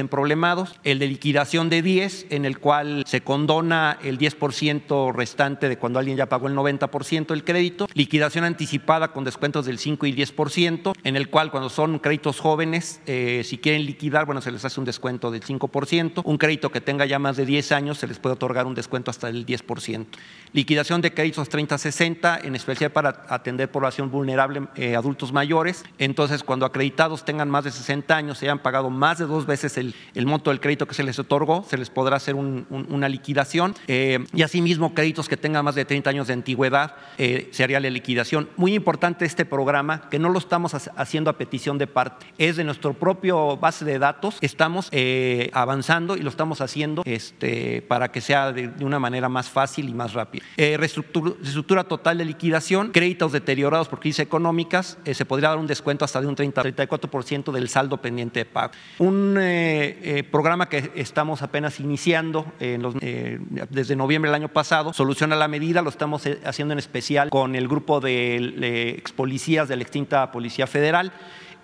[0.84, 5.98] el de liquidación de 10, en el cual se condona el 10% restante de cuando
[5.98, 10.92] alguien ya pagó el 90% del crédito, liquidación anticipada con descuentos del 5 y 10%,
[11.04, 14.80] en el cual cuando son créditos jóvenes, eh, si quieren liquidar, bueno, se les hace
[14.80, 18.18] un descuento del 5%, un crédito que tenga ya más de 10 años, se les
[18.18, 20.06] puede otorgar un descuento hasta del 10%.
[20.52, 25.84] Liquidación de créditos 30-60, en especial para atender población vulnerable, eh, adultos mayores.
[25.98, 29.76] Entonces, cuando acreditados tengan más de 60 años, se hayan pagado más de dos veces
[29.78, 29.94] el,
[30.26, 33.74] monto del crédito que se les otorgó, se les podrá hacer una liquidación.
[33.86, 37.80] Eh, y asimismo, créditos que tengan más de 30 años de antigüedad, eh, se haría
[37.80, 38.48] la liquidación.
[38.56, 42.64] Muy importante este programa, que no lo estamos haciendo a petición de parte, es de
[42.64, 48.20] nuestro propio base de datos, estamos eh, avanzando y lo estamos haciendo este, para que
[48.20, 50.44] sea de, una manera más fácil y más rápida.
[50.56, 56.20] reestructura, total de liquidación, créditos deteriorados por crisis económicas, se podría dar un descuento hasta
[56.20, 58.72] de un 30, 34% del saldo pendiente de pago.
[58.98, 64.92] Un eh, programa que estamos apenas iniciando en los, eh, desde noviembre del año pasado,
[64.92, 68.90] Solución a la Medida, lo estamos eh, haciendo en especial con el grupo de, de
[68.90, 71.10] ex policías de la extinta Policía Federal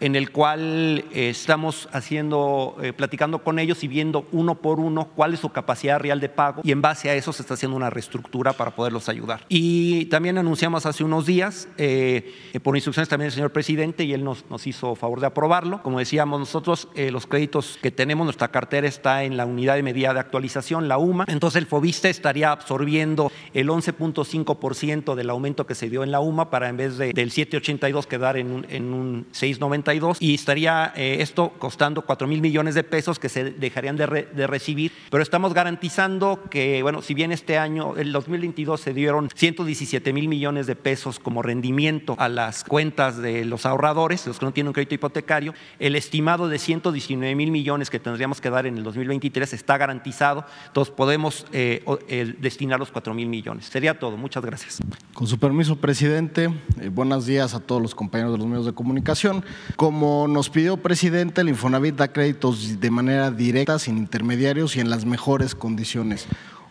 [0.01, 5.09] en el cual eh, estamos haciendo, eh, platicando con ellos y viendo uno por uno
[5.15, 7.77] cuál es su capacidad real de pago y en base a eso se está haciendo
[7.77, 9.45] una reestructura para poderlos ayudar.
[9.49, 14.25] Y también anunciamos hace unos días, eh, por instrucciones también del señor presidente, y él
[14.25, 15.83] nos, hizo favor de aprobarlo.
[15.83, 20.15] Como decíamos nosotros, los créditos que tenemos, nuestra cartera está en la unidad de medida
[20.15, 21.25] de actualización, la UMA.
[21.29, 26.51] Entonces el FOBISTE estaría absorbiendo el 11.5% del aumento que se dio en la UMA
[26.51, 29.84] para en vez de, del 7.82 quedar en un, en un 6.90
[30.21, 34.07] y estaría eh, esto costando 4 mil millones de pesos que se dejarían de,
[34.47, 40.13] recibir, pero estamos garantizando que, bueno, si bien este año, el 2022 se dieron 117
[40.13, 44.53] mil millones de pesos como rendimiento a las cuentas de los ahorradores, los que no
[44.53, 48.79] tienen un crédito hipotecario, el estimado de 119 mil millones que tendríamos que dar en
[48.79, 51.83] el 2023 está garantizado, entonces podemos eh,
[52.41, 53.67] destinar los 4 mil millones.
[53.67, 54.81] Sería todo, muchas gracias.
[55.13, 58.73] Con su permiso, presidente, eh, buenos días a todos los compañeros de los medios de
[58.73, 59.45] comunicación.
[59.77, 64.89] Como nos pidió presidente, el Infonavit da créditos de manera directa, sin intermediarios y en
[64.89, 66.27] las mejores condiciones.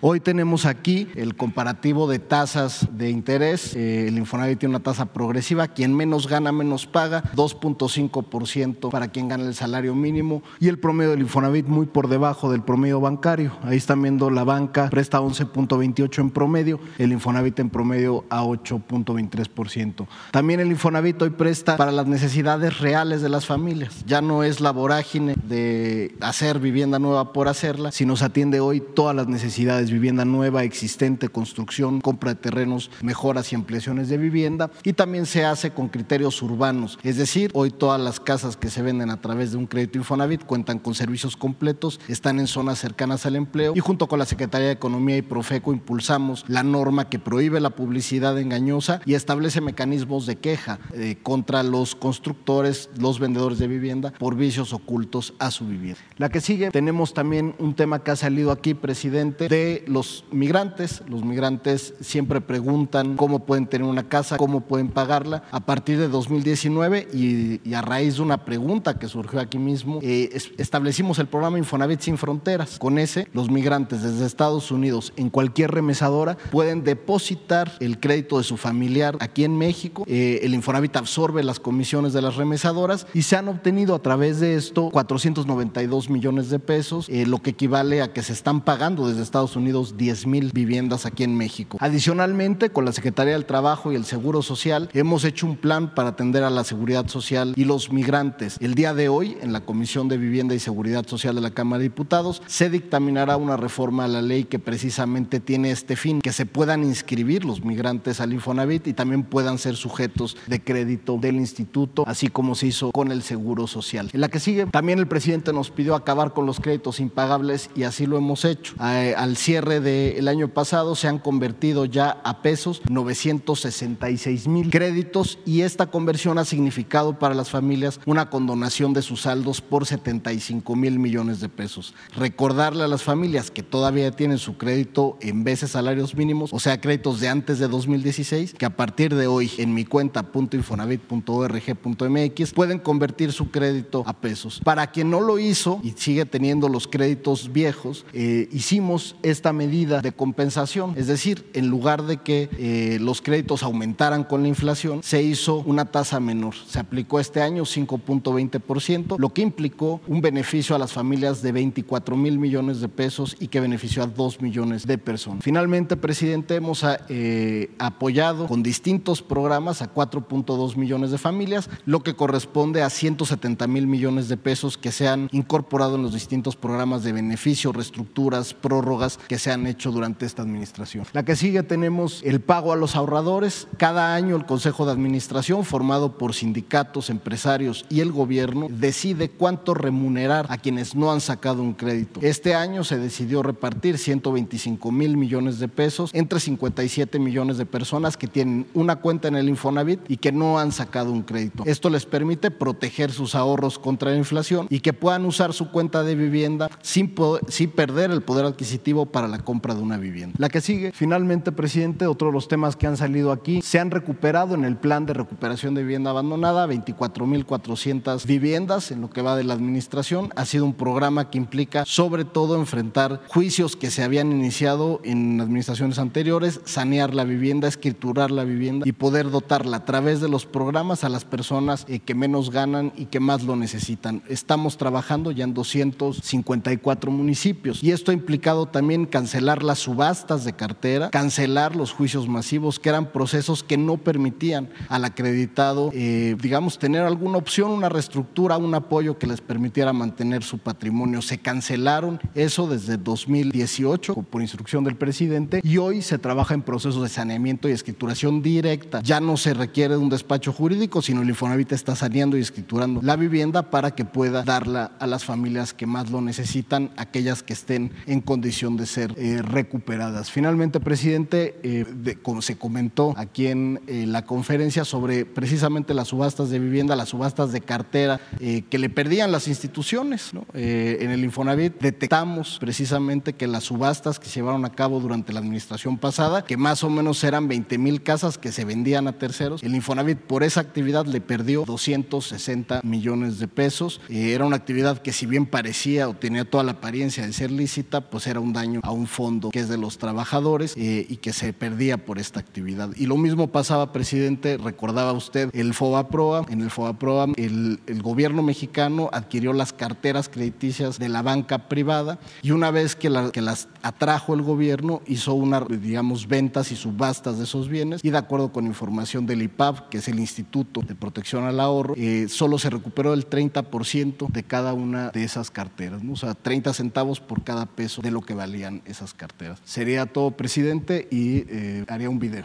[0.06, 3.74] Hoy tenemos aquí el comparativo de tasas de interés.
[3.74, 5.70] Eh, el Infonavit tiene una tasa progresiva.
[5.70, 7.24] Quien menos gana, menos paga.
[7.38, 10.44] 2.5% para quien gana el salario mínimo.
[10.60, 13.54] Y el promedio del Infonavit muy por debajo del promedio bancario.
[13.63, 16.82] Ahí están viendo la banca presta 11.28 en promedio.
[16.98, 20.06] El Infonavit en promedio a 8.23%.
[20.32, 24.04] También el Infonavit hoy presta para las necesidades reales de las familias.
[24.06, 28.84] Ya no es la vorágine de hacer vivienda nueva por hacerla, sino se atiende hoy
[28.94, 34.71] todas las necesidades vivienda nueva, existente, construcción, compra de terrenos, mejoras y ampliaciones de vivienda
[34.84, 36.99] y también se hace con criterios urbanos.
[37.03, 40.43] Es decir, hoy todas las casas que se venden a través de un crédito Infonavit
[40.43, 44.67] cuentan con servicios completos, están en zonas cercanas al empleo y junto con la Secretaría
[44.67, 50.25] de Economía y Profeco impulsamos la norma que prohíbe la publicidad engañosa y establece mecanismos
[50.25, 55.67] de queja eh, contra los constructores, los vendedores de vivienda por vicios ocultos a su
[55.67, 55.99] vivienda.
[56.17, 61.04] La que sigue, tenemos también un tema que ha salido aquí, presidente, de los migrantes.
[61.08, 65.43] Los migrantes siempre preguntan cómo pueden tener una casa, cómo pueden pagarla.
[65.52, 70.30] A partir de 2019 y, a raíz de una pregunta que surgió aquí mismo, eh,
[70.58, 72.78] establecimos el programa Infonavit Sin Fronteras.
[72.80, 78.43] Con ese, los migrantes desde Estados Unidos en cualquier remesadora pueden depositar el crédito de
[78.43, 80.04] su familiar aquí en México.
[80.08, 84.39] Eh, el Infonavit absorbe las comisiones de las remesadoras y se han obtenido a través
[84.39, 89.08] de esto 492 millones de pesos, eh, lo que equivale a que se están pagando
[89.08, 91.78] desde Estados Unidos 10 mil viviendas aquí en México.
[91.82, 96.10] Adicionalmente, con la Secretaría del Trabajo y el Seguro Social, hemos hecho un plan para
[96.10, 98.58] atender a la seguridad social y los migrantes.
[98.60, 101.80] El día de hoy, en la Comisión de Vivienda y Seguridad Social de la Cámara
[101.80, 106.34] de Diputados, se dictaminará una reforma a la ley que precisamente tiene este fin, que
[106.34, 111.36] se puedan inscribir los migrantes al Infonavit y también puedan ser sujetos de crédito del
[111.36, 114.10] instituto, así como se hizo con el Seguro Social.
[114.14, 117.84] En la que sigue, también el presidente nos pidió acabar con los créditos impagables y
[117.84, 118.76] así lo hemos hecho.
[118.80, 125.62] Al cierre del año pasado se han convertido ya a pesos 966 mil créditos y
[125.62, 130.99] esta conversión ha significado para las familias una condonación de sus saldos por 75 mil
[130.99, 131.93] millones de pesos.
[132.15, 136.82] Recordarle a las familias que todavía tienen su crédito en veces salarios mínimos, o sea,
[136.82, 142.80] créditos de antes de 2016, que a partir de hoy en mi cuenta .infonavit.org.mx pueden
[142.80, 144.60] convertir su crédito a pesos.
[144.63, 149.99] Para quien no lo hizo y sigue teniendo los créditos viejos, eh, hicimos esta medida
[149.99, 150.93] de compensación.
[150.95, 155.58] Es decir, en lugar de que eh, los créditos aumentaran con la inflación, se hizo
[155.65, 156.56] una tasa menor.
[156.65, 162.15] Se aplicó este año 5.20%, lo que implicó un beneficio a las familias de 24
[162.15, 165.43] mil millones de pesos y que benefició a 2 millones de personas.
[165.43, 172.15] Finalmente, presidente, hemos eh, apoyado con distintos programas a 4.2 millones de familias, lo que
[172.15, 177.03] corresponde a 170 mil millones de pesos que se han incorporado en los distintos programas
[177.03, 181.06] de beneficio, reestructuras, prórrogas se han hecho durante esta administración.
[181.13, 183.67] La que sigue tenemos el pago a los ahorradores.
[183.78, 189.74] Cada año el Consejo de Administración, formado por sindicatos, empresarios y el gobierno, decide cuánto
[189.74, 192.19] remunerar a quienes no han sacado un crédito.
[192.22, 198.17] Este año se decidió repartir 125 mil millones de pesos entre 57 millones de personas
[198.17, 201.63] que tienen una cuenta en el Infonavit y que no han sacado un crédito.
[201.65, 206.04] Esto les permite proteger sus ahorros contra la inflación y que puedan usar su cuenta
[206.04, 207.13] de vivienda sin,
[207.48, 210.36] sin perder el poder adquisitivo para para la compra de una vivienda.
[210.38, 213.90] La que sigue, finalmente, presidente, otro de los temas que han salido aquí, se han
[213.90, 219.38] recuperado en el plan de recuperación de vivienda abandonada 24.400 viviendas en lo que va
[219.38, 220.30] de la administración.
[220.36, 225.40] Ha sido un programa que implica sobre todo enfrentar juicios que se habían iniciado en
[225.40, 230.46] administraciones anteriores, sanear la vivienda, escriturar la vivienda y poder dotarla a través de los
[230.46, 234.22] programas a las personas eh, que menos ganan y que más lo necesitan.
[234.28, 240.54] Estamos trabajando ya en 254 municipios y esto ha implicado también cancelar las subastas de
[240.54, 246.80] cartera, cancelar los juicios masivos, que eran procesos que no permitían al acreditado, eh, digamos,
[246.80, 251.21] tener alguna opción, una reestructura, un apoyo que les permitiera mantener su patrimonio.
[251.21, 257.04] Se cancelaron eso desde 2018 por instrucción del presidente y hoy se trabaja en procesos
[257.04, 258.99] de saneamiento y escrituración directa.
[259.04, 262.99] Ya no se requiere de un despacho jurídico, sino el Infonavit está saneando y escriturando
[263.04, 267.54] la vivienda para que pueda darla a las familias que más lo necesitan, aquellas que
[267.54, 270.32] estén en condición de ser eh, recuperadas.
[270.32, 276.50] Finalmente, presidente, eh, como se comentó aquí en eh, la conferencia sobre precisamente las subastas
[276.50, 280.32] de vivienda, las subastas de cartera que le perdían las instituciones.
[280.54, 285.39] en el Infonavit detectamos precisamente que las subastas que se llevaron a cabo durante la
[285.39, 289.63] administración pasada, que más o menos eran 20 mil casas que se vendían a terceros,
[289.63, 294.02] el Infonavit por esa actividad le perdió 260 millones de pesos.
[294.10, 298.02] era una actividad que si bien parecía o tenía toda la apariencia de ser lícita,
[298.10, 301.34] pues era un daño a un fondo que es de los trabajadores eh, y que
[301.34, 302.89] se perdía por esta actividad.
[302.95, 306.45] Y lo mismo pasaba, presidente, recordaba usted el FOBAPROA.
[306.49, 312.51] En el FOBAPROA el, gobierno mexicano adquirió las carteras crediticias de la banca privada y
[312.51, 317.69] una vez que, las atrajo el gobierno hizo una, digamos, ventas y subastas de esos
[317.69, 321.60] bienes y de acuerdo con información del IPAP, que es el Instituto de Protección al
[321.60, 326.34] Ahorro, eh, solo se recuperó el 30% de cada una de esas carteras, o sea,
[326.34, 329.60] 30 centavos por cada peso de lo que valían esas carteras.
[329.65, 332.43] Sería todo, presidente, y eh, haría un video.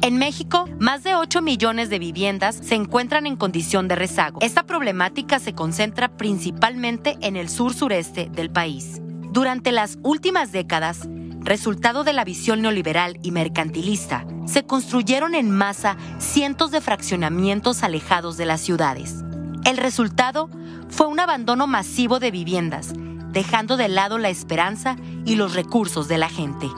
[0.00, 4.38] En México, más de 8 millones de viviendas se encuentran en condición de rezago.
[4.40, 9.02] Esta problemática se concentra principalmente en el sur-sureste del país.
[9.32, 11.08] Durante las últimas décadas,
[11.40, 18.36] resultado de la visión neoliberal y mercantilista, se construyeron en masa cientos de fraccionamientos alejados
[18.36, 19.16] de las ciudades.
[19.64, 20.48] El resultado
[20.88, 22.94] fue un abandono masivo de viviendas,
[23.32, 26.68] dejando de lado la esperanza y los recursos de la gente.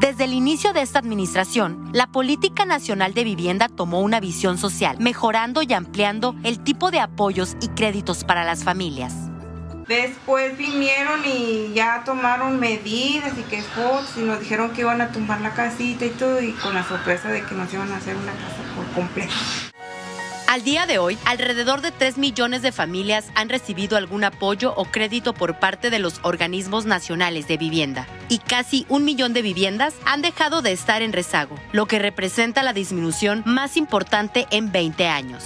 [0.00, 4.96] Desde el inicio de esta administración, la Política Nacional de Vivienda tomó una visión social,
[4.98, 9.14] mejorando y ampliando el tipo de apoyos y créditos para las familias.
[9.86, 15.08] Después vinieron y ya tomaron medidas y que fotos y nos dijeron que iban a
[15.08, 18.16] tumbar la casita y todo y con la sorpresa de que nos iban a hacer
[18.16, 19.34] una casa por completo.
[20.50, 24.84] Al día de hoy, alrededor de 3 millones de familias han recibido algún apoyo o
[24.84, 29.94] crédito por parte de los organismos nacionales de vivienda y casi un millón de viviendas
[30.06, 35.06] han dejado de estar en rezago, lo que representa la disminución más importante en 20
[35.06, 35.44] años.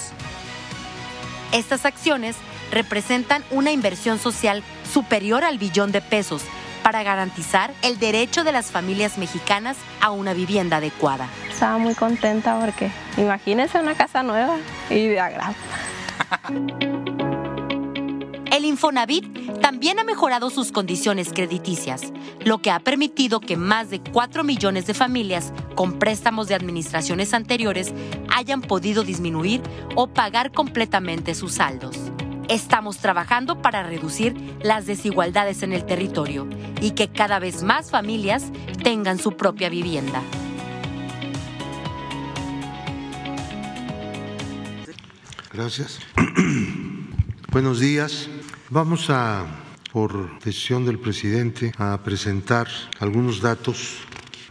[1.52, 2.36] Estas acciones
[2.72, 6.44] representan una inversión social superior al billón de pesos
[6.84, 11.28] para garantizar el derecho de las familias mexicanas a una vivienda adecuada.
[11.50, 14.58] Estaba muy contenta porque imagínense una casa nueva
[14.90, 15.54] y de agrado.
[18.52, 22.12] El Infonavit también ha mejorado sus condiciones crediticias,
[22.44, 27.32] lo que ha permitido que más de 4 millones de familias con préstamos de administraciones
[27.32, 27.94] anteriores
[28.28, 29.62] hayan podido disminuir
[29.96, 31.98] o pagar completamente sus saldos.
[32.48, 36.46] Estamos trabajando para reducir las desigualdades en el territorio
[36.82, 38.52] y que cada vez más familias
[38.82, 40.22] tengan su propia vivienda.
[45.52, 46.00] Gracias.
[47.50, 48.28] Buenos días.
[48.68, 49.46] Vamos a,
[49.90, 52.68] por decisión del presidente, a presentar
[53.00, 53.98] algunos datos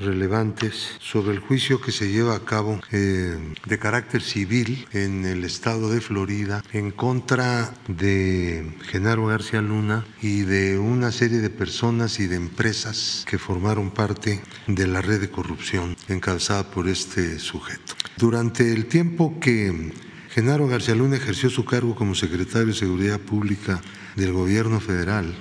[0.04, 5.44] relevantes sobre el juicio que se lleva a cabo eh, de carácter civil en el
[5.44, 12.20] estado de Florida en contra de Genaro García Luna y de una serie de personas
[12.20, 17.94] y de empresas que formaron parte de la red de corrupción encabezada por este sujeto.
[18.18, 19.92] Durante el tiempo que
[20.30, 23.82] Genaro García Luna ejerció su cargo como secretario de Seguridad Pública
[24.16, 25.34] del gobierno federal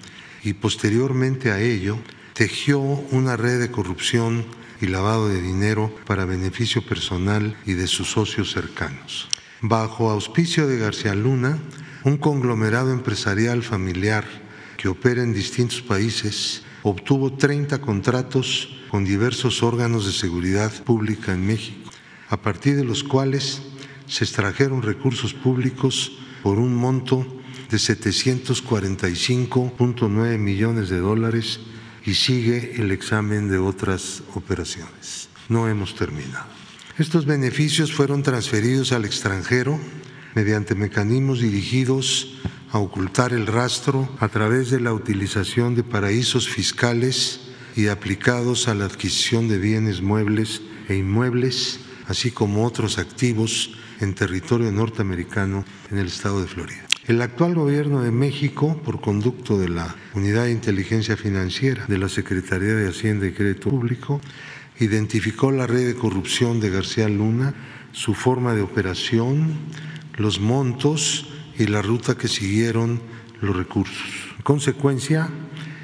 [0.44, 1.98] y posteriormente a ello
[2.34, 4.44] tejió una red de corrupción
[4.80, 9.28] y lavado de dinero para beneficio personal y de sus socios cercanos.
[9.60, 11.58] Bajo auspicio de García Luna,
[12.04, 14.24] un conglomerado empresarial familiar
[14.76, 21.46] que opera en distintos países obtuvo 30 contratos con diversos órganos de seguridad pública en
[21.46, 21.88] México,
[22.28, 23.62] a partir de los cuales
[24.06, 27.24] se extrajeron recursos públicos por un monto
[27.70, 31.60] de 745.9 millones de dólares
[32.04, 35.28] y sigue el examen de otras operaciones.
[35.48, 36.46] No hemos terminado.
[36.98, 39.78] Estos beneficios fueron transferidos al extranjero
[40.34, 42.38] mediante mecanismos dirigidos
[42.70, 47.40] a ocultar el rastro a través de la utilización de paraísos fiscales
[47.76, 54.14] y aplicados a la adquisición de bienes muebles e inmuebles, así como otros activos en
[54.14, 56.91] territorio norteamericano en el estado de Florida.
[57.08, 62.08] El actual gobierno de México, por conducto de la Unidad de Inteligencia Financiera de la
[62.08, 64.20] Secretaría de Hacienda y Crédito Público,
[64.78, 67.54] identificó la red de corrupción de García Luna,
[67.90, 69.56] su forma de operación,
[70.16, 71.26] los montos
[71.58, 73.02] y la ruta que siguieron
[73.40, 74.06] los recursos.
[74.36, 75.28] En consecuencia,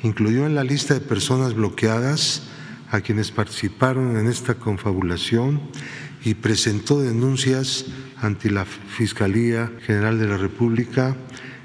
[0.05, 2.45] incluyó en la lista de personas bloqueadas
[2.93, 5.63] a quienes participaron en esta confabulación
[6.25, 7.87] y presentó denuncias
[8.21, 11.17] ante la Fiscalía General de la República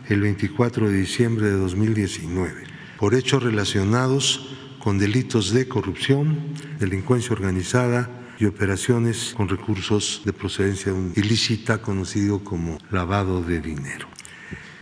[0.10, 2.64] el 24 de diciembre de 2019
[2.97, 6.39] por hechos relacionados con delitos de corrupción,
[6.80, 14.08] delincuencia organizada y operaciones con recursos de procedencia ilícita conocido como lavado de dinero.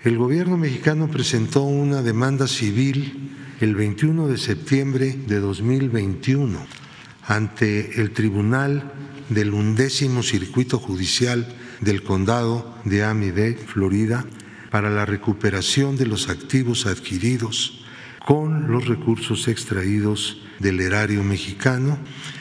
[0.03, 6.65] El gobierno mexicano presentó una demanda civil el 21 de septiembre de 2021
[7.27, 8.91] ante el Tribunal
[9.29, 11.47] del undécimo Circuito Judicial
[11.81, 14.25] del Condado de Amide, Florida,
[14.69, 17.83] para la recuperación de los activos adquiridos
[18.25, 21.97] con los recursos extraídos del erario mexicano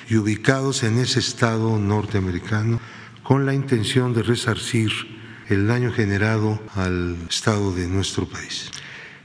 [0.09, 2.80] y ubicados en ese estado norteamericano
[3.22, 4.91] con la intención de resarcir
[5.49, 8.70] el daño generado al estado de nuestro país.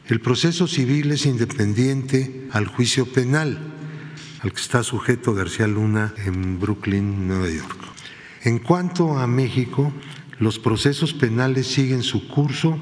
[0.08, 3.60] El proceso civil es independiente al juicio penal
[4.42, 7.95] al que está sujeto García Luna en Brooklyn, Nueva York.
[8.46, 9.92] En cuanto a México,
[10.38, 12.78] los procesos penales siguen su curso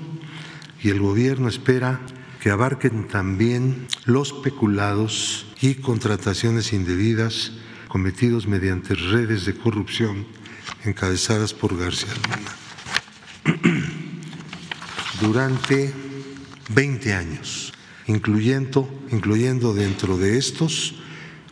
[0.84, 2.02] y el gobierno espera
[2.42, 7.54] que abarquen también los peculados y contrataciones indebidas
[7.88, 10.28] cometidos mediante redes de corrupción
[10.84, 12.12] encabezadas por García
[13.46, 13.62] Luna.
[15.22, 15.94] Durante
[16.76, 17.72] 20 años,
[18.08, 20.96] incluyendo, incluyendo dentro de estos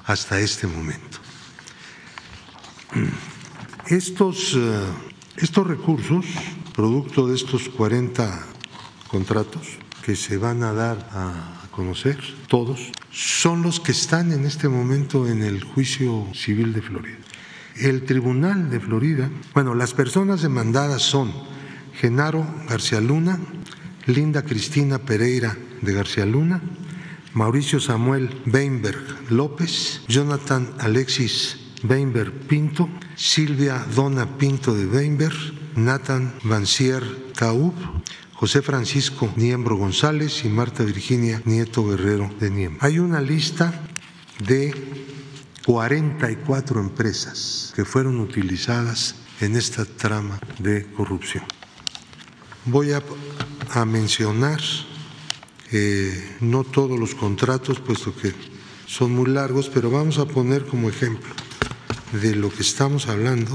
[0.05, 1.19] hasta este momento.
[3.87, 4.81] Estos, eh,
[5.37, 6.25] estos recursos,
[6.75, 8.47] producto de estos 40
[9.09, 9.69] contratos
[10.03, 12.19] que se van a dar a conocer
[12.49, 17.28] todos, son los que están en este momento en el juicio civil de Florida.
[17.81, 21.33] El Tribunal de Florida, bueno, las personas demandadas son
[21.95, 23.39] Genaro García Luna,
[24.07, 26.61] Linda Cristina Pereira de García Luna,
[27.35, 31.59] Mauricio Samuel Weinberg López, Jonathan Alexis
[31.89, 35.37] Weinberg Pinto, Silvia Dona Pinto de Weinberg,
[35.77, 37.05] Nathan Vancier
[37.35, 37.75] Taub,
[38.33, 42.79] José Francisco Niembro González y Marta Virginia Nieto Guerrero de Niembro.
[42.85, 43.73] Hay una lista
[44.45, 44.73] de
[45.69, 51.45] 44 empresas que fueron utilizadas en esta trama de corrupción.
[52.65, 53.03] Voy a,
[53.85, 54.61] mencionar
[55.71, 58.33] eh, no todos los contratos, puesto que
[58.87, 61.35] son muy largos, pero vamos a poner como ejemplo
[62.13, 63.55] de lo que estamos hablando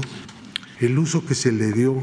[0.78, 2.00] el uso que se le dio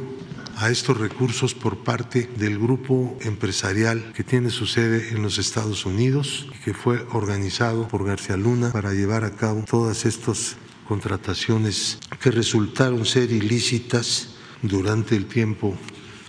[0.62, 5.88] a estos recursos por parte del grupo empresarial que tiene su sede en los Estados
[5.88, 10.58] Unidos y que fue organizado por García Luna para llevar a cabo todas estas
[10.88, 15.76] contrataciones que resultaron ser ilícitas durante el tiempo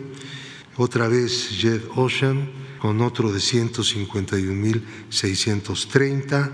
[0.77, 6.53] Otra vez Jet Ocean con otro de 151 mil 630.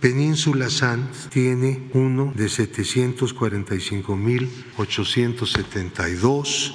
[0.00, 6.74] Península Sand tiene uno de 745 mil 872.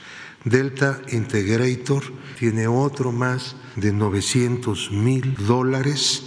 [0.43, 2.01] Delta Integrator
[2.39, 6.23] tiene otro más de 900 mil dólares.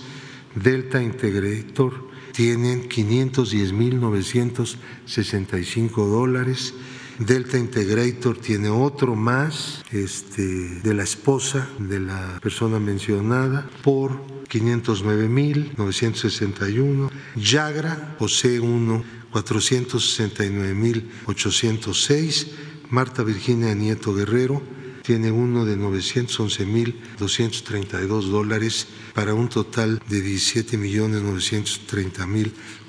[0.54, 6.74] Delta Integrator tiene 510 mil 965 dólares.
[7.18, 15.28] Delta Integrator tiene otro más este, de la esposa de la persona mencionada por 509
[15.28, 17.10] mil 961.
[17.36, 22.46] Yagra posee uno 469 mil 806
[22.90, 24.62] Marta Virginia Nieto Guerrero
[25.02, 30.22] tiene uno de 911.232 dólares para un total de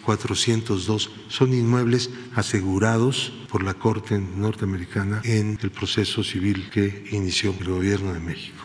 [0.05, 1.09] 17.930.402.
[1.29, 8.13] Son inmuebles asegurados por la Corte norteamericana en el proceso civil que inició el Gobierno
[8.13, 8.63] de México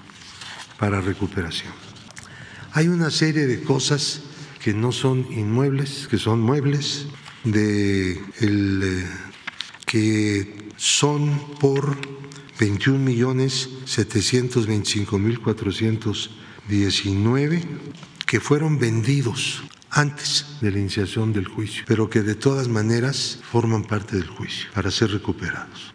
[0.79, 1.73] para recuperación.
[2.73, 4.21] Hay una serie de cosas
[4.63, 7.07] que no son inmuebles, que son muebles,
[7.45, 9.07] de el, eh,
[9.87, 11.97] que son por
[12.59, 17.63] 21 millones 725 mil 419
[18.27, 23.85] que fueron vendidos antes de la iniciación del juicio, pero que de todas maneras forman
[23.85, 25.93] parte del juicio para ser recuperados.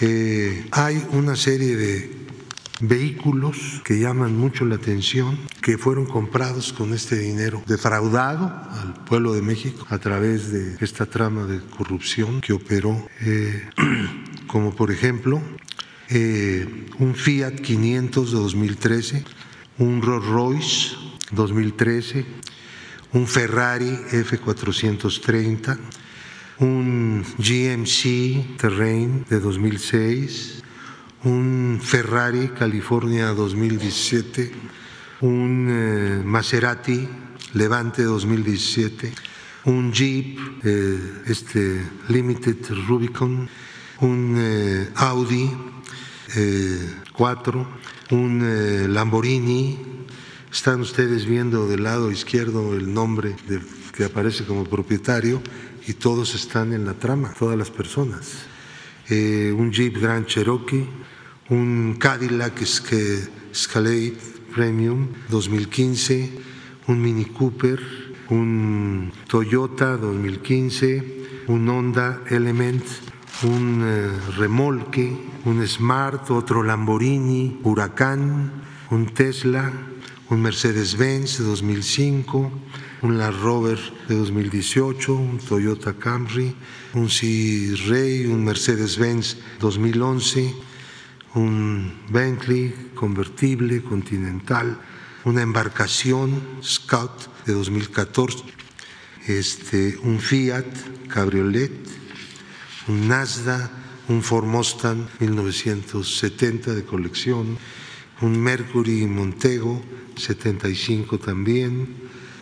[0.00, 2.26] Eh, hay una serie de
[2.80, 9.32] vehículos que llaman mucho la atención, que fueron comprados con este dinero defraudado al pueblo
[9.32, 13.68] de México a través de esta trama de corrupción que operó, eh,
[14.46, 15.40] como por ejemplo
[16.10, 19.24] eh, un Fiat 500 de 2013,
[19.78, 20.96] un Rolls Royce
[21.32, 22.24] 2013,
[23.16, 25.78] un Ferrari F430,
[26.58, 30.62] un GMC Terrain de 2006,
[31.24, 34.52] un Ferrari California 2017,
[35.20, 37.08] un eh, Maserati
[37.52, 39.12] Levante 2017,
[39.64, 43.48] un Jeep eh, este Limited Rubicon,
[44.00, 45.50] un eh, Audi
[47.14, 47.66] 4,
[48.10, 49.85] un Lamborghini.
[50.56, 53.36] Están ustedes viendo del lado izquierdo el nombre
[53.92, 55.42] que aparece como propietario
[55.86, 58.46] y todos están en la trama, todas las personas.
[59.10, 60.88] un Jeep Grand Cherokee,
[61.50, 64.14] un Cadillac Escalade
[64.54, 66.32] Premium 2015,
[66.86, 67.78] un Mini Cooper,
[68.30, 72.82] un Toyota 2015, un Honda Element,
[73.42, 78.50] un eh, remolque, un Smart, otro Lamborghini, Huracán,
[78.90, 79.70] un Tesla,
[80.28, 82.52] un Mercedes-Benz de 2005,
[83.02, 86.54] un Land Rover de 2018, un Toyota Camry,
[86.94, 90.54] un C-Ray, un Mercedes-Benz 2011,
[91.34, 94.80] un Bentley convertible continental,
[95.24, 98.42] una embarcación Scout de 2014,
[99.28, 100.66] este, un Fiat
[101.08, 101.70] Cabriolet,
[102.88, 103.70] un Mazda,
[104.08, 107.58] un Ford Mustang 1970 de colección,
[108.22, 109.82] un Mercury Montego
[110.16, 111.86] 75 también,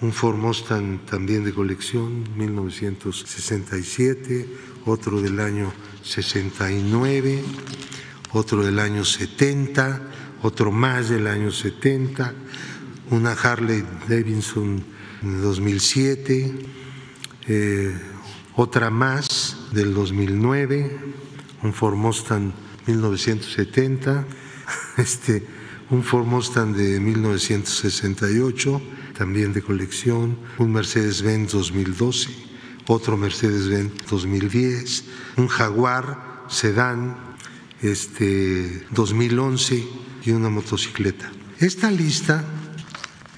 [0.01, 4.47] un Ford Mustang también de colección 1967,
[4.87, 5.73] otro del año
[6.03, 7.43] 69
[8.35, 10.03] otro del año 70,
[10.43, 12.35] otro más del año 70,
[13.11, 14.83] una Harley Davidson
[15.23, 16.55] de 2007,
[17.47, 17.95] eh,
[18.57, 20.99] otra más del 2009,
[21.63, 22.53] un Ford Mustang
[22.87, 24.27] 1970,
[24.99, 25.47] este,
[25.91, 28.81] un Ford Mustang de 1968,
[29.17, 32.31] también de colección, un Mercedes-Benz 2012,
[32.87, 35.05] otro Mercedes-Benz 2010,
[35.37, 37.17] un Jaguar sedán
[37.83, 39.85] este, 2011
[40.25, 41.31] y una motocicleta.
[41.59, 42.45] Esta lista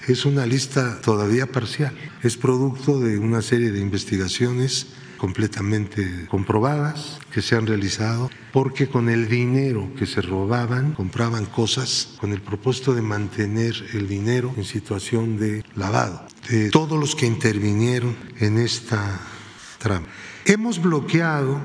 [0.07, 1.93] es una lista todavía parcial,
[2.23, 4.87] es producto de una serie de investigaciones
[5.17, 12.15] completamente comprobadas que se han realizado, porque con el dinero que se robaban compraban cosas
[12.19, 16.25] con el propósito de mantener el dinero en situación de lavado.
[16.49, 19.19] De todos los que intervinieron en esta
[19.79, 20.07] trama.
[20.45, 21.59] Hemos bloqueado,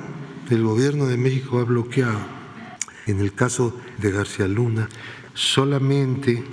[0.50, 2.20] el gobierno de México ha bloqueado,
[3.07, 4.88] en el caso de García Luna,
[5.34, 6.44] solamente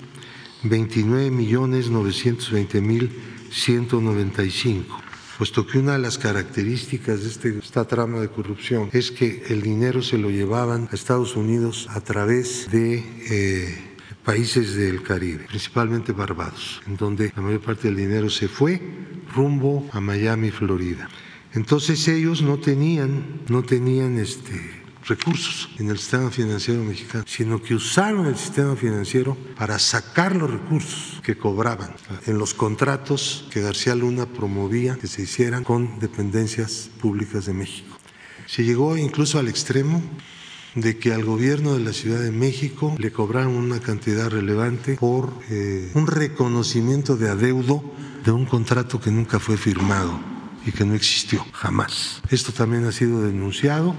[0.63, 3.11] 29 millones 920 mil
[3.51, 4.98] 195
[5.39, 9.61] puesto que una de las características de este, esta trama de corrupción es que el
[9.61, 16.11] dinero se lo llevaban a Estados Unidos a través de eh, países del Caribe, principalmente
[16.11, 18.81] Barbados, en donde la mayor parte del dinero se fue
[19.33, 21.07] rumbo a Miami, Florida.
[21.53, 24.78] Entonces ellos no tenían, no tenían este,
[25.09, 30.49] recursos en el sistema financiero mexicano, sino que usaron el sistema financiero para sacar los
[30.49, 31.91] recursos que cobraban
[32.27, 37.97] en los contratos que García Luna promovía que se hicieran con dependencias públicas de México.
[38.45, 40.01] Se llegó incluso al extremo
[40.75, 45.33] de que al gobierno de la Ciudad de México le cobraron una cantidad relevante por
[45.49, 47.83] eh, un reconocimiento de adeudo
[48.23, 50.19] de un contrato que nunca fue firmado
[50.65, 52.21] y que no existió jamás.
[52.29, 53.95] Esto también ha sido denunciado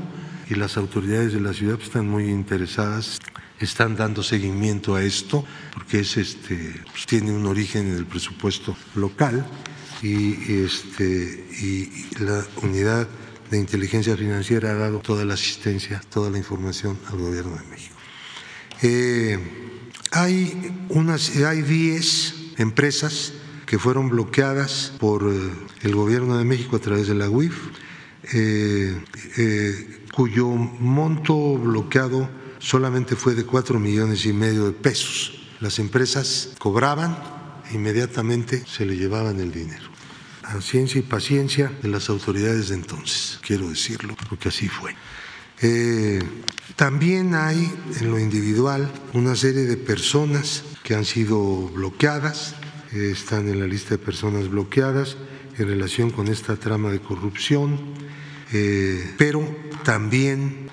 [0.50, 3.20] y las autoridades de la ciudad pues, están muy interesadas,
[3.60, 8.76] están dando seguimiento a esto, porque es este, pues, tiene un origen en el presupuesto
[8.96, 9.46] local
[10.02, 13.08] y, este, y la unidad
[13.50, 17.96] de inteligencia financiera ha dado toda la asistencia, toda la información al gobierno de México.
[18.82, 19.38] Eh,
[20.10, 23.34] hay, unas, hay 10 empresas
[23.66, 25.50] que fueron bloqueadas por eh,
[25.82, 27.56] el gobierno de México a través de la UIF.
[28.32, 35.32] Eh, cuyo monto bloqueado solamente fue de cuatro millones y medio de pesos.
[35.60, 37.16] Las empresas cobraban
[37.70, 39.88] e inmediatamente se le llevaban el dinero.
[40.42, 44.94] A ciencia y paciencia de las autoridades de entonces, quiero decirlo, porque así fue.
[45.62, 46.20] Eh,
[46.76, 52.56] también hay en lo individual una serie de personas que han sido bloqueadas,
[52.92, 55.16] eh, están en la lista de personas bloqueadas
[55.56, 58.10] en relación con esta trama de corrupción.
[58.52, 59.42] Eh, pero
[59.84, 60.68] también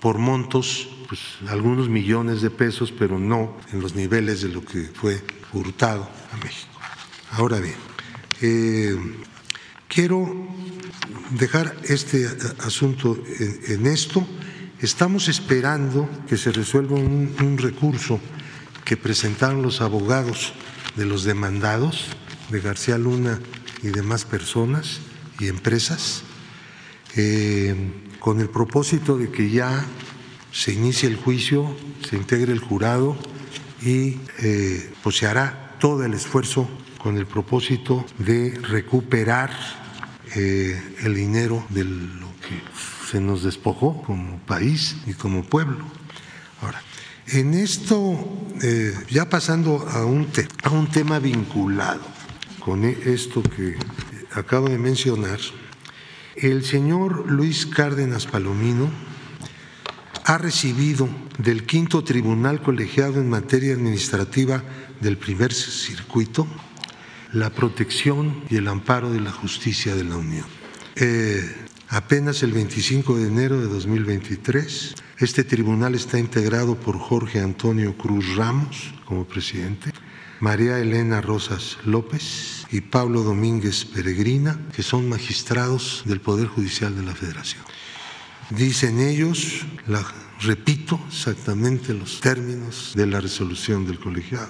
[0.00, 4.82] por montos, pues algunos millones de pesos, pero no en los niveles de lo que
[4.82, 5.22] fue
[5.52, 6.72] hurtado a México.
[7.32, 7.76] Ahora bien,
[8.40, 8.96] eh,
[9.88, 10.48] quiero
[11.30, 12.28] dejar este
[12.64, 13.18] asunto
[13.68, 14.26] en, esto.
[14.80, 18.20] Estamos esperando que se resuelva un recurso
[18.86, 20.52] que presentaron los abogados
[20.94, 22.06] de los demandados,
[22.50, 23.40] de García Luna
[23.82, 25.00] y demás personas
[25.40, 26.22] y empresas,
[27.16, 27.74] eh,
[28.20, 29.84] con el propósito de que ya
[30.52, 31.74] se inicie el juicio,
[32.08, 33.16] se integre el jurado
[33.82, 39.50] y eh, pues se hará todo el esfuerzo con el propósito de recuperar
[40.34, 42.60] eh, el dinero de lo que
[43.10, 45.84] se nos despojó como país y como pueblo.
[46.60, 46.82] Ahora,
[47.28, 48.18] en esto,
[49.10, 50.28] ya pasando a un,
[50.62, 52.02] a un tema vinculado
[52.60, 53.76] con esto que
[54.34, 55.38] acabo de mencionar,
[56.36, 58.90] el señor Luis Cárdenas Palomino
[60.24, 61.08] ha recibido
[61.38, 64.62] del quinto tribunal colegiado en materia administrativa
[65.00, 66.46] del primer circuito
[67.32, 70.46] la protección y el amparo de la justicia de la Unión.
[70.96, 71.42] Eh,
[71.88, 78.36] apenas el 25 de enero de 2023, este tribunal está integrado por Jorge Antonio Cruz
[78.36, 79.92] Ramos como presidente,
[80.40, 87.02] María Elena Rosas López y Pablo Domínguez Peregrina, que son magistrados del Poder Judicial de
[87.02, 87.62] la Federación.
[88.50, 90.04] Dicen ellos, la,
[90.40, 94.48] repito exactamente los términos de la resolución del colegiado.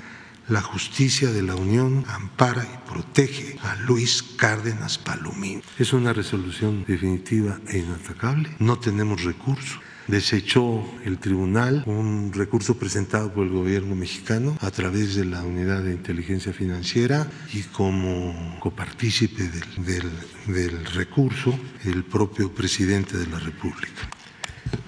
[0.49, 5.61] La justicia de la Unión ampara y protege a Luis Cárdenas Palomín.
[5.77, 8.55] Es una resolución definitiva e inatacable.
[8.61, 15.15] No tenemos recursos desechó el tribunal un recurso presentado por el gobierno mexicano a través
[15.15, 23.27] de la unidad de inteligencia financiera y como copartícipe del, recurso el propio presidente de
[23.27, 24.09] la República.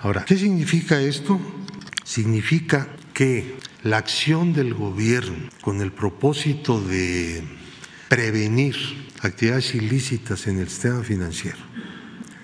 [0.01, 1.41] Ahora, ¿qué significa esto?
[2.05, 7.43] Significa que la acción del gobierno con el propósito de
[8.09, 8.77] prevenir
[9.21, 11.59] actividades ilícitas en el sistema financiero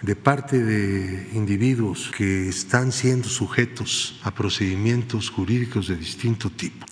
[0.04, 6.84] de parte de individuos que están siendo sujetos a procedimientos jurídicos de distinto tipo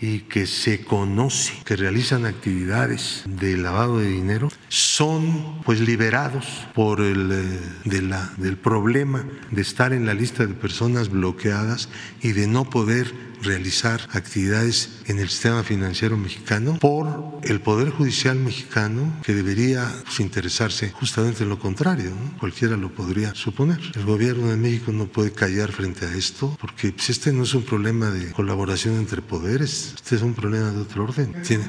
[0.00, 7.00] y que se conoce que realizan actividades de lavado de dinero son pues liberados por
[7.00, 11.88] el eh, de la, del problema de estar en la lista de personas bloqueadas
[12.22, 13.12] y de no poder
[13.42, 20.20] realizar actividades en el sistema financiero mexicano por el Poder Judicial mexicano que debería pues,
[20.20, 22.10] interesarse justamente en lo contrario.
[22.10, 22.38] ¿no?
[22.38, 23.78] Cualquiera lo podría suponer.
[23.94, 27.54] El gobierno de México no puede callar frente a esto porque pues, este no es
[27.54, 31.42] un problema de colaboración entre poderes, este es un problema de otro orden.
[31.42, 31.64] Tiene,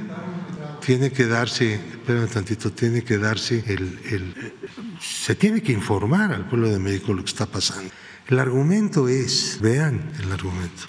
[0.85, 4.53] tiene que darse, espérame tantito, tiene que darse el, el,
[4.99, 7.91] se tiene que informar al pueblo de México lo que está pasando.
[8.27, 10.83] El argumento es, vean el argumento,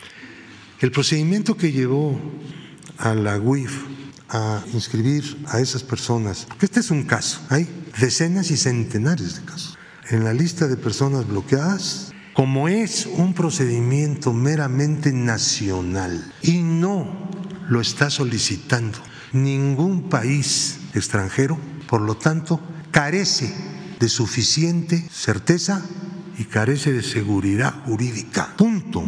[0.80, 2.18] el procedimiento que llevó
[2.96, 3.84] a la UIF
[4.30, 7.68] a inscribir a esas personas, porque este es un caso, hay
[7.98, 9.78] decenas y centenares de casos,
[10.08, 17.28] en la lista de personas bloqueadas, como es un procedimiento meramente nacional y no
[17.68, 18.98] lo está solicitando
[19.32, 21.58] ningún país extranjero,
[21.88, 22.60] por lo tanto,
[22.90, 23.52] carece
[23.98, 25.84] de suficiente certeza
[26.38, 28.54] y carece de seguridad jurídica.
[28.56, 29.04] Punto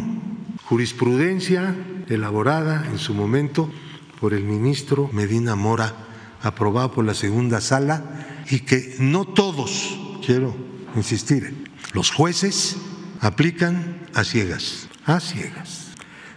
[0.65, 1.75] jurisprudencia
[2.09, 3.71] elaborada en su momento
[4.19, 5.93] por el ministro Medina Mora,
[6.41, 10.55] aprobado por la segunda sala, y que no todos, quiero
[10.95, 11.53] insistir,
[11.93, 12.77] los jueces
[13.19, 15.87] aplican a ciegas, a ciegas.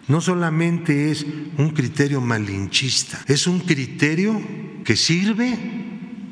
[0.08, 1.26] No solamente es
[1.58, 4.40] un criterio malinchista, es un criterio
[4.84, 5.58] que sirve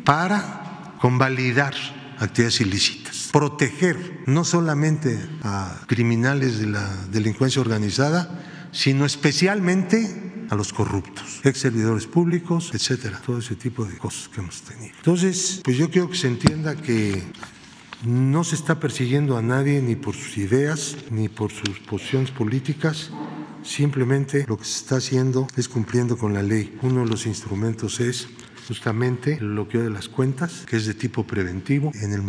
[0.05, 1.75] para convalidar
[2.19, 3.04] actividades ilícitas,
[3.35, 11.59] proteger no solamente a criminales de la delincuencia organizada, sino especialmente a los corruptos, ex
[11.59, 14.95] servidores públicos, etcétera, todo ese tipo de cosas que hemos tenido.
[14.99, 17.25] Entonces, pues yo quiero que se entienda que
[18.07, 23.11] no se está persiguiendo a nadie ni por sus ideas ni por sus posiciones políticas,
[23.65, 26.79] simplemente lo que se está haciendo es cumpliendo con la ley.
[26.83, 28.29] Uno de los instrumentos es
[28.67, 31.93] justamente el bloqueo de las cuentas, que es de tipo preventivo.
[31.95, 32.23] En el,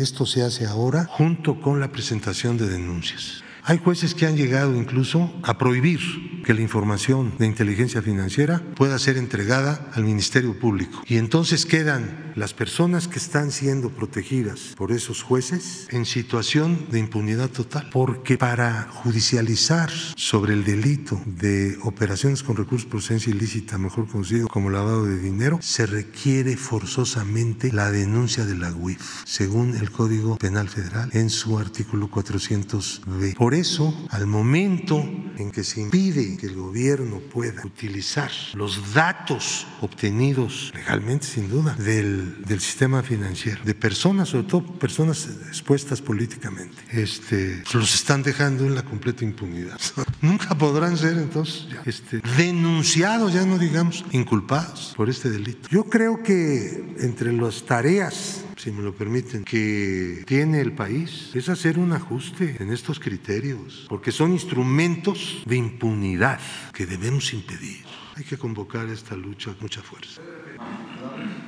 [0.00, 3.42] esto se hace ahora junto con la presentación de denuncias.
[3.68, 5.98] Hay jueces que han llegado incluso a prohibir
[6.44, 11.02] que la información de inteligencia financiera pueda ser entregada al Ministerio Público.
[11.04, 17.00] Y entonces quedan las personas que están siendo protegidas por esos jueces en situación de
[17.00, 17.90] impunidad total.
[17.92, 24.46] Porque para judicializar sobre el delito de operaciones con recursos de procedencia ilícita, mejor conocido
[24.46, 30.36] como lavado de dinero, se requiere forzosamente la denuncia de la UIF, según el Código
[30.36, 33.34] Penal Federal en su artículo 400b.
[33.34, 35.02] Por eso, al momento
[35.38, 41.74] en que se impide que el gobierno pueda utilizar los datos obtenidos legalmente, sin duda,
[41.74, 48.64] del, del sistema financiero, de personas, sobre todo personas expuestas políticamente, este, los están dejando
[48.64, 49.78] en la completa impunidad.
[50.20, 55.68] Nunca podrán ser entonces este, denunciados, ya no digamos inculpados por este delito.
[55.70, 61.48] Yo creo que entre las tareas si me lo permiten, que tiene el país es
[61.48, 66.40] hacer un ajuste en estos criterios, porque son instrumentos de impunidad
[66.72, 67.84] que debemos impedir.
[68.16, 70.22] Hay que convocar esta lucha con mucha fuerza.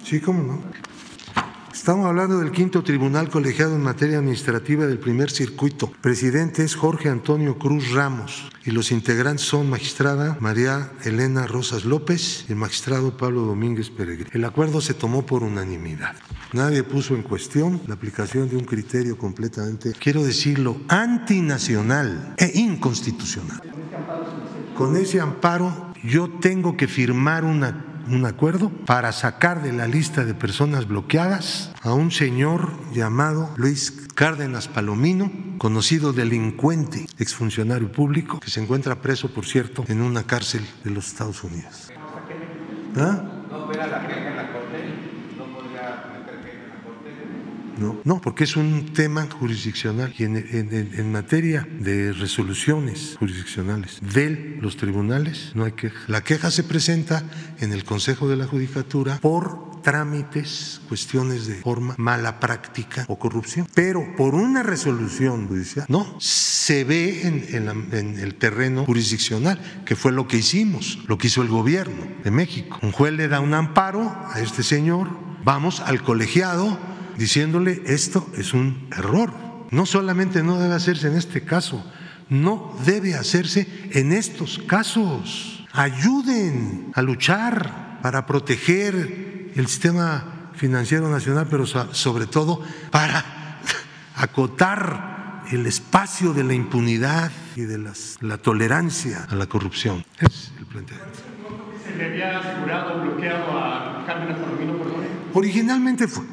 [0.05, 0.63] Sí, cómo no.
[1.79, 5.93] Estamos hablando del quinto tribunal colegiado en materia administrativa del primer circuito.
[6.01, 12.47] Presidente es Jorge Antonio Cruz Ramos y los integrantes son magistrada María Elena Rosas López
[12.49, 14.29] y magistrado Pablo Domínguez Peregrino.
[14.33, 16.17] El acuerdo se tomó por unanimidad.
[16.53, 23.63] Nadie puso en cuestión la aplicación de un criterio completamente, quiero decirlo, antinacional e inconstitucional.
[24.77, 30.25] Con ese amparo yo tengo que firmar una un acuerdo para sacar de la lista
[30.25, 38.51] de personas bloqueadas a un señor llamado Luis Cárdenas Palomino, conocido delincuente, exfuncionario público, que
[38.51, 41.91] se encuentra preso, por cierto, en una cárcel de los Estados Unidos.
[42.97, 43.23] ¿Ah?
[47.79, 54.77] No, no, porque es un tema jurisdiccional y en, materia de resoluciones jurisdiccionales de los
[54.77, 55.99] tribunales no hay queja.
[56.09, 57.23] La queja se presenta
[57.61, 63.67] en el Consejo de la Judicatura por trámites, cuestiones de forma, mala práctica o corrupción,
[63.75, 70.27] pero por una resolución judicial, no, se ve en el terreno jurisdiccional, que fue lo
[70.27, 72.79] que hicimos, lo que hizo el gobierno de México.
[72.83, 75.09] Un juez le da un amparo a este señor,
[75.45, 76.79] vamos al colegiado
[77.19, 79.33] diciéndole esto es un error.
[79.71, 81.85] No solamente no debe hacerse en este caso,
[82.31, 85.67] no debe hacerse en estos casos.
[85.73, 93.25] Ayuden a luchar para proteger el sistema financiero nacional, pero sobre todo para
[94.17, 100.05] acotar el espacio de la impunidad y de las- la tolerancia a la corrupción.
[100.21, 101.21] Es el planteamiento.
[101.85, 105.09] ¿Se le había asegurado bloqueado a dónde?
[105.35, 106.25] Originalmente fue,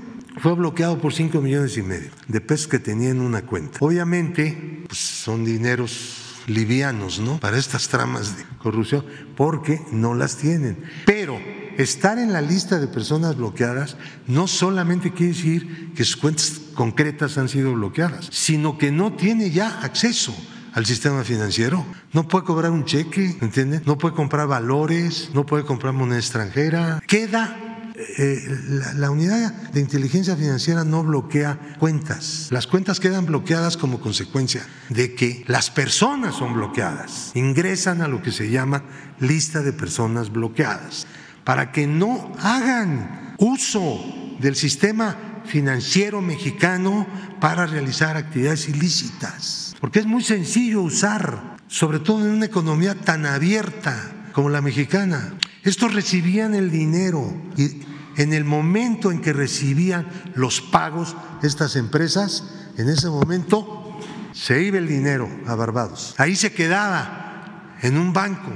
[0.41, 3.79] fue bloqueado por 5 millones y medio de pesos que tenía en una cuenta.
[3.81, 7.39] Obviamente, pues, son dineros livianos, ¿no?
[7.39, 9.05] Para estas tramas de corrupción,
[9.36, 10.83] porque no las tienen.
[11.05, 11.39] Pero
[11.77, 17.38] estar en la lista de personas bloqueadas no solamente quiere decir que sus cuentas concretas
[17.38, 20.36] han sido bloqueadas, sino que no tiene ya acceso
[20.73, 21.86] al sistema financiero.
[22.11, 23.81] No puede cobrar un cheque, ¿entienden?
[23.86, 27.01] No puede comprar valores, no puede comprar moneda extranjera.
[27.07, 27.64] Queda
[27.97, 28.39] eh,
[28.69, 32.47] la, la unidad de inteligencia financiera no bloquea cuentas.
[32.51, 37.31] Las cuentas quedan bloqueadas como consecuencia de que las personas son bloqueadas.
[37.35, 38.83] Ingresan a lo que se llama
[39.19, 41.07] lista de personas bloqueadas
[41.45, 44.03] para que no hagan uso
[44.39, 47.07] del sistema financiero mexicano
[47.39, 49.75] para realizar actividades ilícitas.
[49.79, 55.35] Porque es muy sencillo usar, sobre todo en una economía tan abierta como la mexicana.
[55.66, 57.82] Estos recibían el dinero y
[58.18, 63.99] en el momento en que recibían los pagos estas empresas, en ese momento
[64.32, 66.13] se iba el dinero a Barbados.
[66.20, 68.51] Ahí se quedaba en un banco,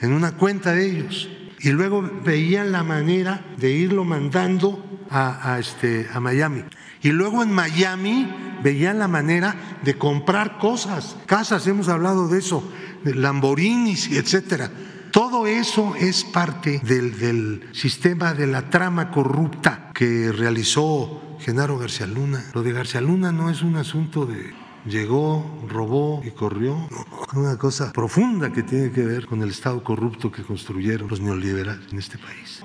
[0.00, 1.28] en una cuenta de ellos.
[1.60, 6.64] Y luego veían la manera de irlo mandando a, este, a Miami.
[7.02, 8.30] Y luego en Miami
[8.62, 12.66] veían la manera de comprar cosas, casas, hemos hablado de eso,
[13.04, 14.70] de Lamborghinis, etcétera.
[15.14, 22.08] Todo eso es parte del, del sistema de la trama corrupta que realizó Genaro García
[22.08, 22.42] Luna.
[22.52, 24.52] Lo de García Luna no es un asunto de
[24.84, 26.88] llegó, robó y corrió.
[26.90, 31.20] No, una cosa profunda que tiene que ver con el Estado corrupto que construyeron los
[31.20, 32.64] neoliberales en este país.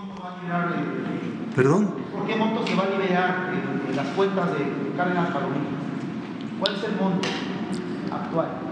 [1.55, 1.93] ¿Perdón?
[2.11, 5.65] ¿Por qué monto se va a liberar en, en las cuentas de Cárdenas Palomino?
[6.59, 7.29] ¿Cuál es el monto
[8.11, 8.68] actual?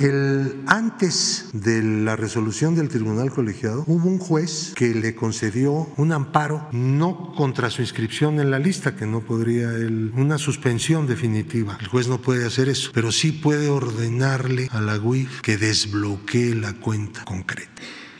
[0.00, 6.12] El, antes de la resolución del tribunal colegiado, hubo un juez que le concedió un
[6.12, 11.76] amparo, no contra su inscripción en la lista, que no podría él, una suspensión definitiva.
[11.82, 16.54] El juez no puede hacer eso, pero sí puede ordenarle a la UIF que desbloquee
[16.54, 17.70] la cuenta concreta.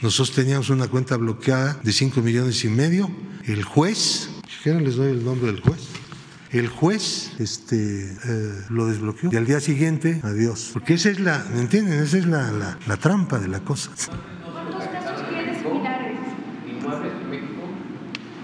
[0.02, 3.10] Nosotros teníamos una cuenta bloqueada de 5 millones y medio.
[3.46, 5.99] El juez, si quieren les doy el nombre del juez.
[6.52, 10.70] El juez este, eh, lo desbloqueó y al día siguiente, adiós.
[10.72, 12.02] Porque esa es la, ¿me entienden?
[12.02, 13.92] Esa es la, la, trampa de la cosa.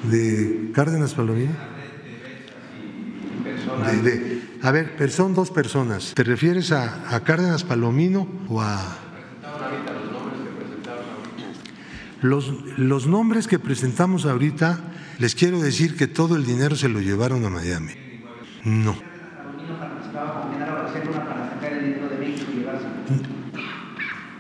[0.04, 1.52] De Cárdenas Palomino.
[4.04, 6.12] De, a ver, son dos personas.
[6.14, 8.98] ¿Te refieres a, a Cárdenas Palomino o a.?
[12.22, 14.80] Los, los nombres que presentamos ahorita,
[15.19, 17.93] les quiero decir que todo el dinero se lo llevaron a Miami.
[18.64, 18.97] No.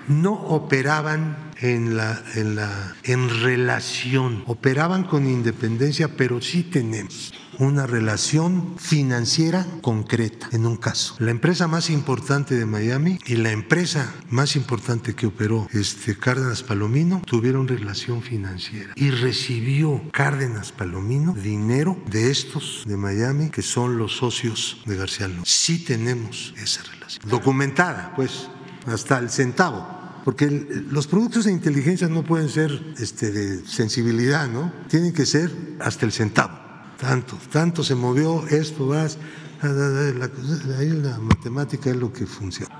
[0.08, 7.86] No operaban en la, en la en relación, operaban con independencia, pero sí tenemos una
[7.86, 11.14] relación financiera concreta en un caso.
[11.18, 16.62] La empresa más importante de Miami y la empresa más importante que operó este Cárdenas
[16.62, 23.98] Palomino tuvieron relación financiera y recibió Cárdenas Palomino dinero de estos de Miami que son
[23.98, 25.42] los socios de García Luna.
[25.44, 28.48] Sí tenemos esa relación documentada, pues
[28.86, 30.50] hasta el centavo porque
[30.90, 34.72] los productos de inteligencia no pueden ser este, de sensibilidad, ¿no?
[34.88, 36.65] Tienen que ser hasta el centavo
[37.00, 39.18] tanto, tanto se movió esto, vas,
[39.62, 40.30] la,
[40.78, 42.74] ahí la matemática es lo que funciona.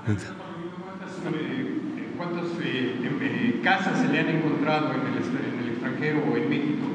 [2.17, 6.49] ¿Cuántas eh, eh, casas se le han encontrado en el, en el extranjero o en
[6.49, 6.85] México?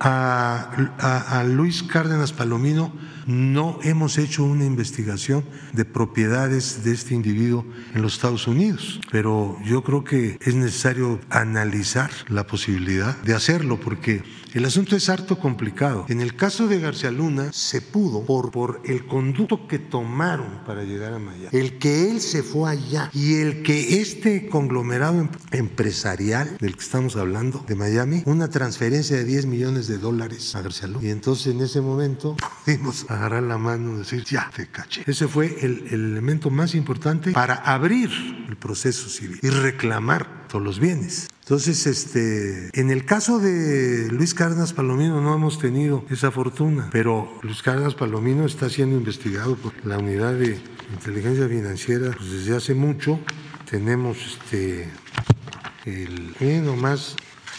[0.00, 2.92] A, a, a, Luis Cárdenas Palomino
[3.26, 5.42] no hemos hecho una investigación
[5.72, 11.18] de propiedades de este individuo en los Estados Unidos, pero yo creo que es necesario
[11.30, 14.22] analizar la posibilidad de hacerlo porque
[14.56, 16.06] el asunto es harto complicado.
[16.08, 20.82] En el caso de García Luna se pudo por, por el conducto que tomaron para
[20.82, 26.56] llegar a Miami, el que él se fue allá y el que este conglomerado empresarial
[26.58, 30.88] del que estamos hablando de Miami, una transferencia de 10 millones de dólares a García
[30.88, 31.06] Luna.
[31.06, 32.34] Y entonces en ese momento
[32.64, 35.04] pudimos agarrar la mano y decir, ya te caché.
[35.06, 38.08] Ese fue el elemento más importante para abrir
[38.48, 41.28] el proceso civil y reclamar todos los bienes.
[41.42, 47.38] Entonces, este, en el caso de Luis Cárdenas Palomino no hemos tenido esa fortuna, pero
[47.42, 50.58] Luis Cárdenas Palomino está siendo investigado por la unidad de
[50.92, 53.20] inteligencia financiera pues, desde hace mucho.
[53.70, 54.88] Tenemos este,
[55.84, 57.16] el, eh, nomás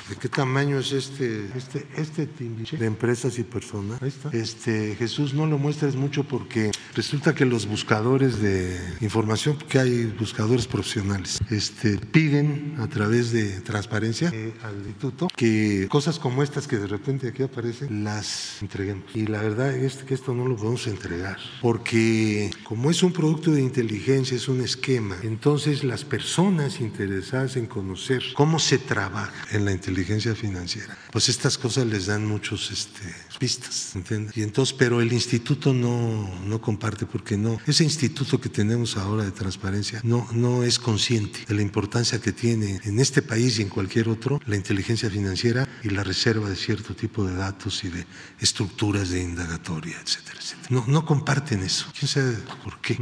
[0.09, 2.29] ¿De qué tamaño es este, este, este
[2.77, 4.01] de empresas y personas?
[4.01, 4.29] Ahí está.
[4.29, 10.05] Este, Jesús, no lo muestres mucho porque resulta que los buscadores de información, porque hay
[10.17, 16.67] buscadores profesionales, este, piden a través de transparencia eh, al instituto que cosas como estas
[16.67, 19.13] que de repente aquí aparecen las entreguemos.
[19.13, 23.51] Y la verdad es que esto no lo podemos entregar porque como es un producto
[23.51, 29.65] de inteligencia, es un esquema, entonces las personas interesadas en conocer cómo se trabaja en
[29.65, 33.01] la inteligencia financiera, pues estas cosas les dan muchos este,
[33.39, 34.35] pistas, ¿entiendes?
[34.37, 39.23] Y entonces, pero el instituto no, no comparte porque no, ese instituto que tenemos ahora
[39.23, 43.63] de transparencia no, no es consciente de la importancia que tiene en este país y
[43.63, 47.89] en cualquier otro la inteligencia financiera y la reserva de cierto tipo de datos y
[47.89, 48.05] de
[48.39, 50.67] estructuras de indagatoria, etcétera, etcétera.
[50.69, 51.87] No, no comparten eso.
[51.97, 52.97] ¿Quién sabe por qué?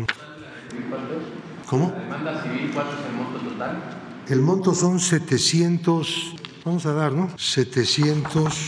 [1.67, 1.91] ¿Cómo?
[1.91, 3.83] demanda civil cuánto es el monto total?
[4.27, 6.35] El monto son 700,
[6.66, 7.30] vamos a dar, ¿no?
[7.38, 8.66] 700.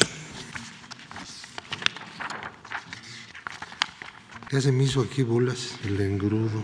[4.51, 6.63] Ya se me hizo aquí bolas el engrudo.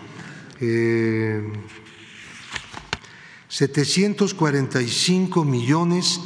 [0.62, 1.52] Eh,
[3.50, 6.22] 745 millones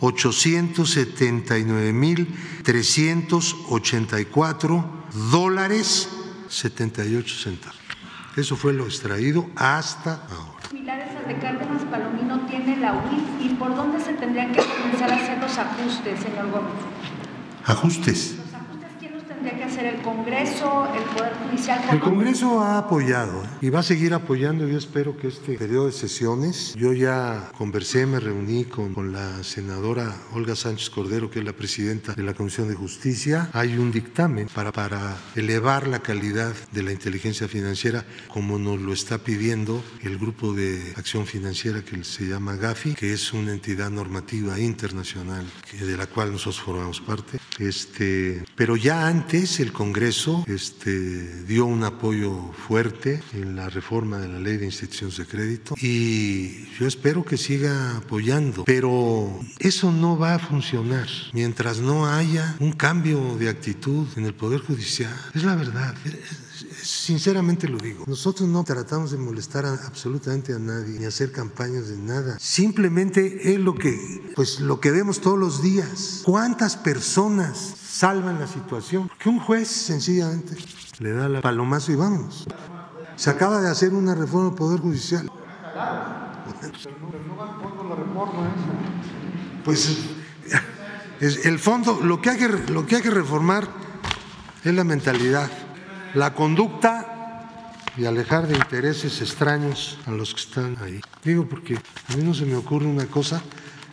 [0.00, 2.28] 879 mil
[2.62, 6.08] 384 dólares
[6.48, 7.78] 78 centavos.
[8.36, 10.59] Eso fue lo extraído hasta ahora.
[10.70, 15.10] Similares al de Cárdenas Palomino tiene la UIF y por dónde se tendrían que comenzar
[15.10, 16.70] a hacer los ajustes, señor Gómez.
[17.64, 18.36] Ajustes.
[18.36, 19.86] Los ajustes, ¿quién los tendría que hacer?
[19.86, 21.80] ¿El Congreso, el Poder Judicial?
[21.90, 23.48] El Congreso ha apoyado ¿eh?
[23.62, 24.68] y va a seguir apoyando.
[24.68, 29.42] Yo espero que este periodo de sesiones, yo ya conversé, me reuní con, con, la
[29.42, 33.48] senadora Olga Sánchez Cordero, que es la presidenta de la Comisión de Justicia.
[33.52, 38.92] Hay un dictamen para, para elevar la calidad de la inteligencia financiera, como nos lo
[38.92, 43.90] está pidiendo el Grupo de Acción Financiera que se llama GAFI, que es una entidad
[43.90, 47.38] normativa internacional de la cual nosotros formamos parte.
[47.58, 54.26] Este, pero ya antes el Congreso este, dio un apoyo fuerte en la reforma de
[54.26, 60.18] la ley de instituciones de crédito y yo espero que siga apoyando, pero eso no
[60.18, 65.14] va a funcionar mientras no haya un cambio de actitud en el Poder Judicial.
[65.32, 65.94] Es la verdad.
[66.82, 71.88] Sinceramente lo digo, nosotros no tratamos de molestar a absolutamente a nadie ni hacer campañas
[71.88, 72.36] de nada.
[72.40, 76.22] Simplemente es lo que, pues lo que vemos todos los días.
[76.24, 79.08] ¿Cuántas personas salvan la situación?
[79.08, 80.56] Porque un juez sencillamente
[81.00, 82.46] le da la palomazo y vámonos.
[83.16, 85.30] Se acaba de hacer una reforma del Poder Judicial.
[89.62, 89.98] Pues
[91.20, 93.68] es el fondo, lo que hay que, lo que, hay que reformar
[94.64, 95.50] es la mentalidad
[96.14, 101.02] la conducta y alejar de intereses extraños a los que están ahí.
[101.22, 103.42] Digo porque a mí no se me ocurre una cosa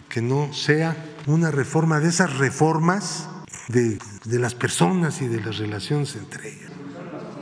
[0.07, 0.95] que no sea
[1.25, 3.27] una reforma de esas reformas
[3.67, 6.71] de, de las personas y de las relaciones entre ellas.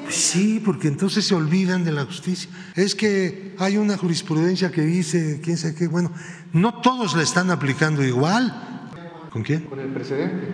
[0.10, 2.50] Sí, porque entonces se olvidan de la justicia.
[2.76, 6.12] Es que hay una jurisprudencia que dice, quién sabe qué, bueno,
[6.54, 8.92] no todos la están aplicando igual.
[9.32, 9.62] ¿Con quién?
[9.62, 10.48] Con el precedente.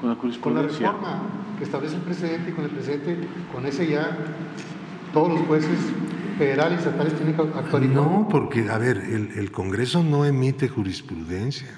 [0.00, 0.86] Con la Con jurisprudencia.
[0.86, 1.22] la reforma
[1.58, 4.16] que establece el presidente y con el presidente, con ese ya
[5.12, 5.78] todos los jueces
[6.38, 7.94] federales y estatales tienen que actuar igual.
[7.94, 11.68] No, porque, a ver, el, el, Congreso no emite jurisprudencia,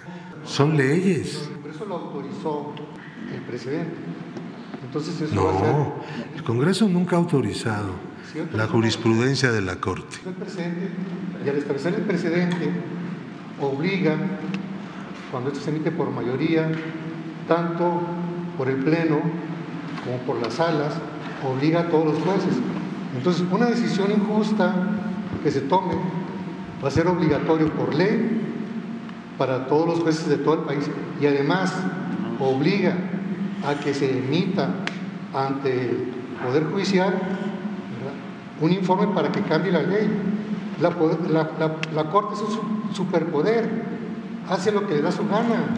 [0.44, 1.48] son leyes.
[1.48, 2.74] El Congreso lo autorizó
[3.48, 3.96] presidente.
[4.84, 5.74] Entonces eso no, va a ser...
[6.36, 7.92] el Congreso nunca ha autorizado
[8.54, 10.18] la jurisprudencia de la Corte.
[10.26, 10.88] El presidente,
[11.44, 12.70] y al establecer el precedente,
[13.60, 14.16] obliga,
[15.30, 16.70] cuando esto se emite por mayoría,
[17.46, 18.02] tanto
[18.56, 19.20] por el Pleno
[20.04, 20.94] como por las salas,
[21.44, 22.54] obliga a todos los jueces.
[23.16, 24.74] Entonces, una decisión injusta
[25.42, 25.94] que se tome
[26.82, 28.42] va a ser obligatorio por ley
[29.36, 30.84] para todos los jueces de todo el país
[31.20, 31.74] y además
[32.40, 32.94] obliga
[33.66, 34.68] a que se emita
[35.34, 37.14] ante el Poder Judicial
[38.60, 40.08] un informe para que cambie la ley.
[40.80, 43.68] La, la, la, la Corte es un superpoder,
[44.48, 45.74] hace lo que le da su gana.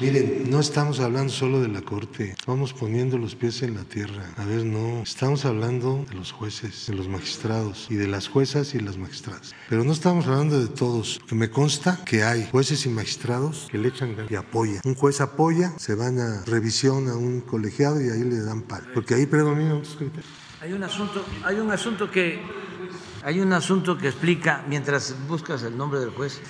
[0.00, 4.32] Miren, no estamos hablando solo de la Corte, vamos poniendo los pies en la tierra.
[4.38, 8.74] A ver, no, estamos hablando de los jueces, de los magistrados y de las juezas
[8.74, 9.54] y las magistradas.
[9.68, 13.76] Pero no estamos hablando de todos, que me consta que hay jueces y magistrados que
[13.76, 14.80] le echan y apoyan.
[14.84, 18.86] Un juez apoya, se van a revisión a un colegiado y ahí le dan palo,
[18.94, 20.32] porque ahí predominan otros criterios.
[20.62, 22.40] Hay un asunto, hay un asunto que
[23.22, 26.40] hay un asunto que explica mientras buscas el nombre del juez.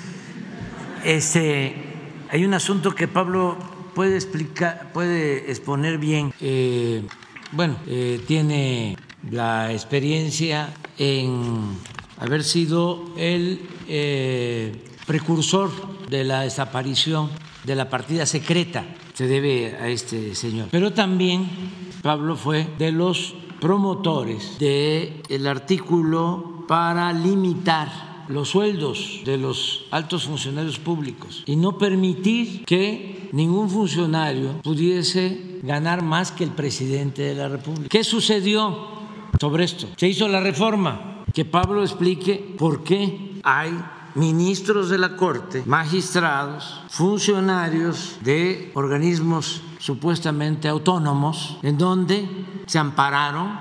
[1.04, 1.89] Este
[2.30, 3.56] hay un asunto que Pablo
[3.94, 6.32] puede explicar, puede exponer bien.
[6.40, 7.02] Eh,
[7.50, 8.96] bueno, eh, tiene
[9.30, 11.76] la experiencia en
[12.18, 14.72] haber sido el eh,
[15.06, 15.70] precursor
[16.08, 17.30] de la desaparición
[17.64, 20.68] de la partida secreta se debe a este señor.
[20.70, 21.48] Pero también
[22.00, 30.78] Pablo fue de los promotores del artículo para limitar los sueldos de los altos funcionarios
[30.78, 37.48] públicos y no permitir que ningún funcionario pudiese ganar más que el presidente de la
[37.48, 37.88] República.
[37.88, 38.88] ¿Qué sucedió
[39.38, 39.88] sobre esto?
[39.96, 41.06] Se hizo la reforma.
[41.32, 43.72] Que Pablo explique por qué hay
[44.14, 52.28] ministros de la Corte, magistrados, funcionarios de organismos supuestamente autónomos, en donde
[52.66, 53.58] se ampararon,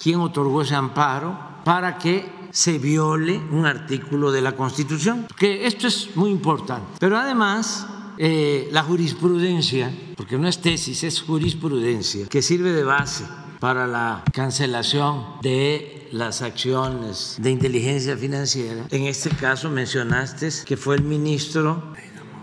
[0.00, 5.86] quién otorgó ese amparo, para que se viole un artículo de la Constitución, que esto
[5.86, 6.86] es muy importante.
[6.98, 7.86] Pero además,
[8.18, 13.24] eh, la jurisprudencia, porque no es tesis, es jurisprudencia, que sirve de base
[13.60, 18.86] para la cancelación de las acciones de inteligencia financiera.
[18.90, 21.92] En este caso mencionaste que fue el ministro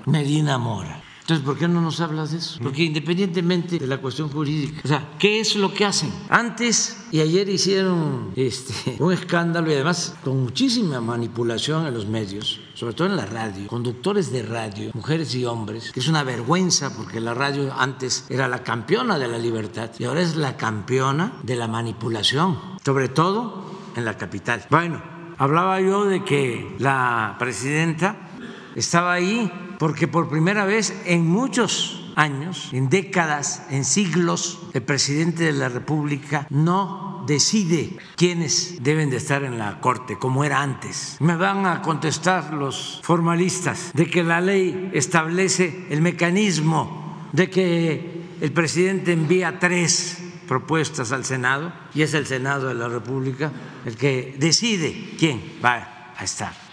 [0.06, 1.04] Medina Mora.
[1.28, 2.58] Entonces, ¿por qué no nos hablas de eso?
[2.64, 6.10] Porque independientemente de la cuestión jurídica, o sea, ¿qué es lo que hacen?
[6.30, 12.62] Antes y ayer hicieron este, un escándalo y además con muchísima manipulación en los medios,
[12.76, 16.96] sobre todo en la radio, conductores de radio, mujeres y hombres, que es una vergüenza
[16.96, 21.34] porque la radio antes era la campeona de la libertad y ahora es la campeona
[21.44, 23.66] de la manipulación, sobre todo
[23.98, 24.66] en la capital.
[24.70, 25.04] Bueno,
[25.38, 28.30] hablaba yo de que la presidenta
[28.78, 35.44] estaba ahí porque por primera vez en muchos años, en décadas, en siglos, el presidente
[35.44, 41.18] de la República no decide quiénes deben de estar en la Corte, como era antes.
[41.20, 48.28] Me van a contestar los formalistas de que la ley establece el mecanismo de que
[48.42, 50.18] el presidente envía tres
[50.48, 53.52] propuestas al Senado y es el Senado de la República
[53.86, 56.67] el que decide quién va a estar.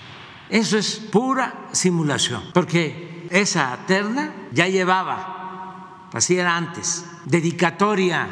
[0.48, 8.28] Eso es pura simulación, porque esa terna ya llevaba, así era antes, dedicatoria.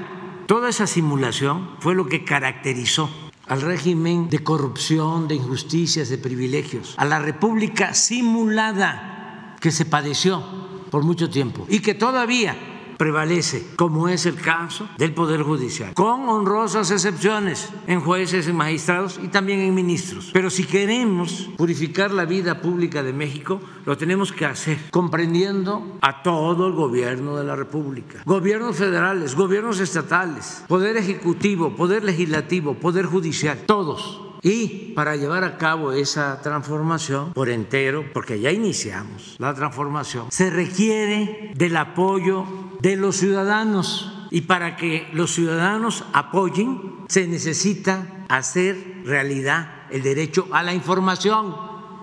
[0.47, 3.11] Toda esa simulación fue lo que caracterizó
[3.47, 10.43] al régimen de corrupción, de injusticias, de privilegios, a la república simulada que se padeció
[10.91, 16.29] por mucho tiempo y que todavía prevalece, como es el caso del Poder Judicial, con
[16.29, 20.31] honrosas excepciones en jueces, en magistrados y también en ministros.
[20.33, 26.23] Pero si queremos purificar la vida pública de México, lo tenemos que hacer comprendiendo a
[26.23, 33.07] todo el gobierno de la República, gobiernos federales, gobiernos estatales, poder ejecutivo, poder legislativo, poder
[33.07, 39.55] judicial, todos y para llevar a cabo esa transformación por entero, porque ya iniciamos la
[39.55, 42.45] transformación, se requiere del apoyo
[42.83, 44.13] de los ciudadanos.
[44.31, 51.55] Y para que los ciudadanos apoyen, se necesita hacer realidad el derecho a la información.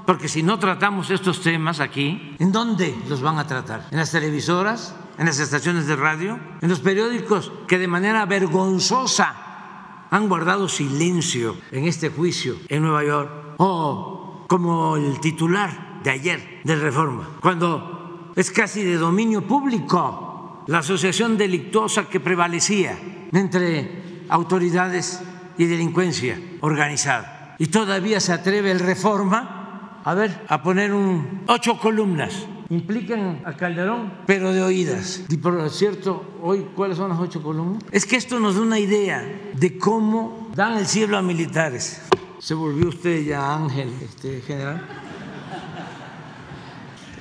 [0.05, 3.87] Porque si no tratamos estos temas aquí, ¿en dónde los van a tratar?
[3.91, 4.95] ¿En las televisoras?
[5.17, 6.39] ¿En las estaciones de radio?
[6.61, 13.03] ¿En los periódicos que de manera vergonzosa han guardado silencio en este juicio en Nueva
[13.03, 20.28] York, o como el titular de ayer de Reforma, cuando es casi de dominio público
[20.69, 22.95] la asociación delictuosa que prevalecía
[23.31, 25.19] entre autoridades
[25.57, 27.55] y delincuencia organizada.
[27.57, 33.53] Y todavía se atreve el Reforma, a ver, a poner un, ocho columnas implican a
[33.57, 35.23] Calderón, pero de oídas.
[35.27, 37.83] Y por cierto, hoy, ¿cuáles son las ocho columnas?
[37.91, 42.03] Es que esto nos da una idea de cómo dan el cielo a militares.
[42.37, 44.85] Se volvió usted ya ángel, este general.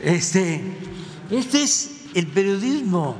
[0.03, 0.63] Este,
[1.31, 3.17] este es el periodismo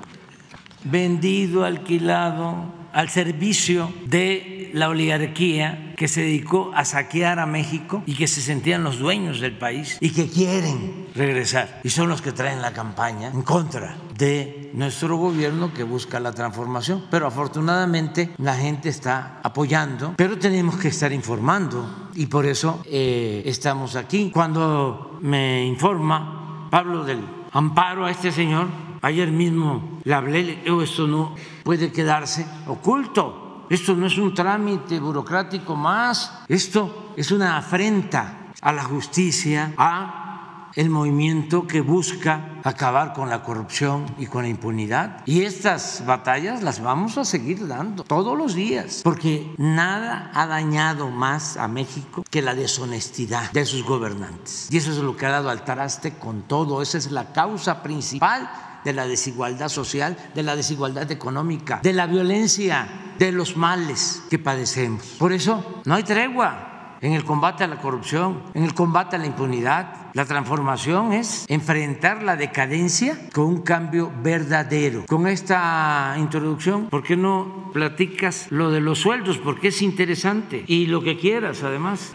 [0.85, 8.15] vendido, alquilado, al servicio de la oligarquía que se dedicó a saquear a México y
[8.15, 11.81] que se sentían los dueños del país y que quieren regresar.
[11.85, 16.33] Y son los que traen la campaña en contra de nuestro gobierno que busca la
[16.33, 17.05] transformación.
[17.11, 23.43] Pero afortunadamente la gente está apoyando, pero tenemos que estar informando y por eso eh,
[23.47, 24.31] estamos aquí.
[24.33, 27.21] Cuando me informa Pablo del
[27.53, 31.35] amparo a este señor, Ayer mismo le hablé, esto no
[31.65, 33.67] puede quedarse oculto.
[33.71, 36.33] Esto no es un trámite burocrático más.
[36.49, 40.29] Esto es una afrenta a la justicia, a
[40.75, 45.23] el movimiento que busca acabar con la corrupción y con la impunidad.
[45.27, 51.11] Y estas batallas las vamos a seguir dando todos los días, porque nada ha dañado
[51.11, 54.69] más a México que la deshonestidad de sus gobernantes.
[54.71, 56.81] Y eso es lo que ha dado al traste con todo.
[56.81, 58.49] Esa es la causa principal
[58.89, 62.89] de la desigualdad social, de la desigualdad económica, de la violencia,
[63.19, 65.03] de los males que padecemos.
[65.19, 66.65] Por eso no hay tregua.
[67.01, 70.11] en el combate a la corrupción, en el combate a la impunidad.
[70.15, 75.05] La transformación es enfrentar la decadencia con un cambio verdadero.
[75.07, 79.39] Con esta introducción, ¿por qué no platicas lo de los sueldos?
[79.39, 82.15] Porque es interesante y lo que quieras además.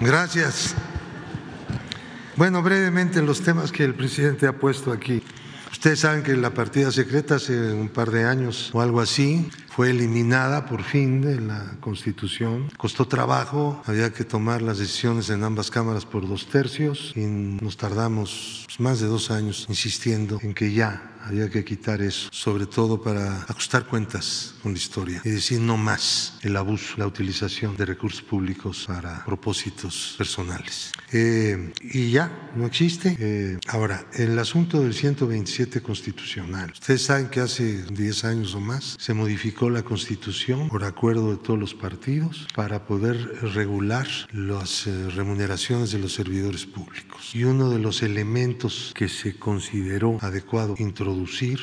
[0.00, 0.74] Gracias.
[2.38, 5.24] Bueno, brevemente los temas que el presidente ha puesto aquí.
[5.72, 9.90] Ustedes saben que la partida secreta hace un par de años o algo así fue
[9.90, 12.70] eliminada por fin de la Constitución.
[12.76, 17.76] Costó trabajo, había que tomar las decisiones en ambas cámaras por dos tercios y nos
[17.76, 23.02] tardamos más de dos años insistiendo en que ya había que quitar eso, sobre todo
[23.02, 27.86] para ajustar cuentas con la historia y decir no más el abuso, la utilización de
[27.86, 30.92] recursos públicos para propósitos personales.
[31.12, 33.16] Eh, y ya, no existe.
[33.18, 36.72] Eh, ahora, el asunto del 127 constitucional.
[36.72, 41.38] Ustedes saben que hace 10 años o más se modificó la constitución por acuerdo de
[41.38, 43.16] todos los partidos para poder
[43.54, 47.34] regular las eh, remuneraciones de los servidores públicos.
[47.34, 51.07] Y uno de los elementos que se consideró adecuado introducir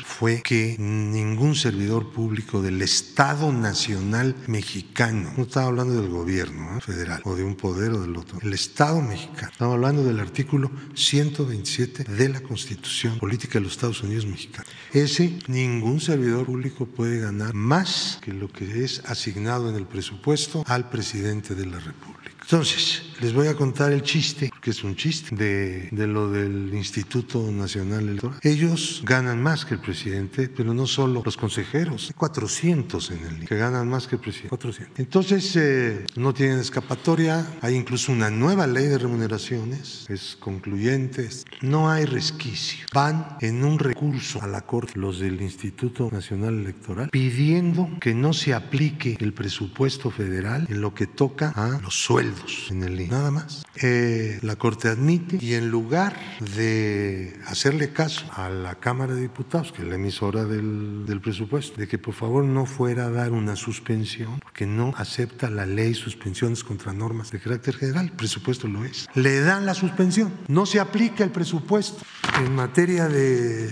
[0.05, 6.81] fue que ningún servidor público del Estado Nacional Mexicano, no estaba hablando del gobierno ¿eh?
[6.81, 10.71] federal o de un poder o del otro, el Estado mexicano, estamos hablando del artículo
[10.95, 14.71] 127 de la Constitución Política de los Estados Unidos Mexicanos.
[14.93, 20.63] Ese, ningún servidor público puede ganar más que lo que es asignado en el presupuesto
[20.65, 22.15] al presidente de la República.
[22.41, 26.73] Entonces, les voy a contar el chiste, que es un chiste, de, de, lo del
[26.73, 28.39] Instituto Nacional Electoral.
[28.43, 33.55] Ellos ganan más que el presidente, pero no solo los consejeros, 400 en el que
[33.55, 34.49] ganan más que el presidente.
[34.49, 34.99] 400.
[34.99, 41.29] Entonces, eh, no tienen escapatoria, hay incluso una nueva ley de remuneraciones, es concluyente,
[41.61, 42.85] no hay resquicio.
[42.93, 48.33] Van en un recurso a la Corte los del Instituto Nacional Electoral pidiendo que no
[48.33, 53.31] se aplique el presupuesto federal en lo que toca a los sueldos en el Nada
[53.31, 53.65] más.
[53.81, 56.17] Eh, la Corte admite y en lugar
[56.55, 61.79] de hacerle caso a la Cámara de Diputados, que es la emisora del, del presupuesto,
[61.79, 65.93] de que por favor no fuera a dar una suspensión, porque no acepta la ley
[65.93, 69.07] suspensiones contra normas de carácter general, el presupuesto lo es.
[69.13, 72.03] Le dan la suspensión, no se aplica el presupuesto
[72.39, 73.69] en materia de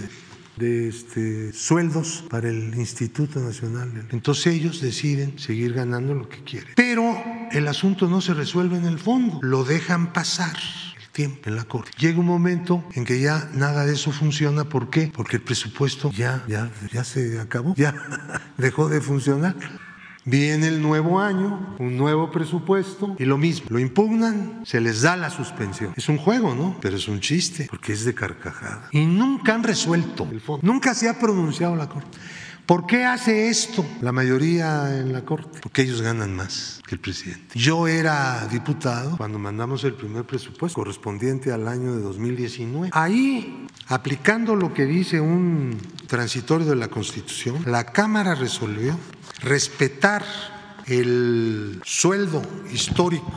[0.57, 4.07] de este, sueldos para el Instituto Nacional.
[4.11, 6.69] Entonces ellos deciden seguir ganando lo que quieren.
[6.75, 7.15] Pero
[7.51, 10.57] el asunto no se resuelve en el fondo, lo dejan pasar
[11.13, 11.91] tiempo en la Corte.
[11.97, 14.65] Llega un momento en que ya nada de eso funciona.
[14.65, 15.11] ¿Por qué?
[15.15, 17.95] Porque el presupuesto ya, ya, ya se acabó, ya
[18.57, 19.55] dejó de funcionar.
[20.25, 23.67] Viene el nuevo año, un nuevo presupuesto y lo mismo.
[23.69, 25.93] Lo impugnan, se les da la suspensión.
[25.97, 26.77] Es un juego, ¿no?
[26.81, 28.87] Pero es un chiste porque es de carcajada.
[28.91, 30.65] Y nunca han resuelto el fondo.
[30.65, 32.17] Nunca se ha pronunciado la Corte.
[32.65, 35.59] ¿Por qué hace esto la mayoría en la Corte?
[35.61, 37.59] Porque ellos ganan más que el presidente.
[37.59, 42.91] Yo era diputado cuando mandamos el primer presupuesto correspondiente al año de 2019.
[42.93, 45.77] Ahí, aplicando lo que dice un
[46.07, 48.97] transitorio de la Constitución, la Cámara resolvió
[49.41, 50.23] respetar
[50.85, 52.41] el sueldo
[52.71, 53.31] histórico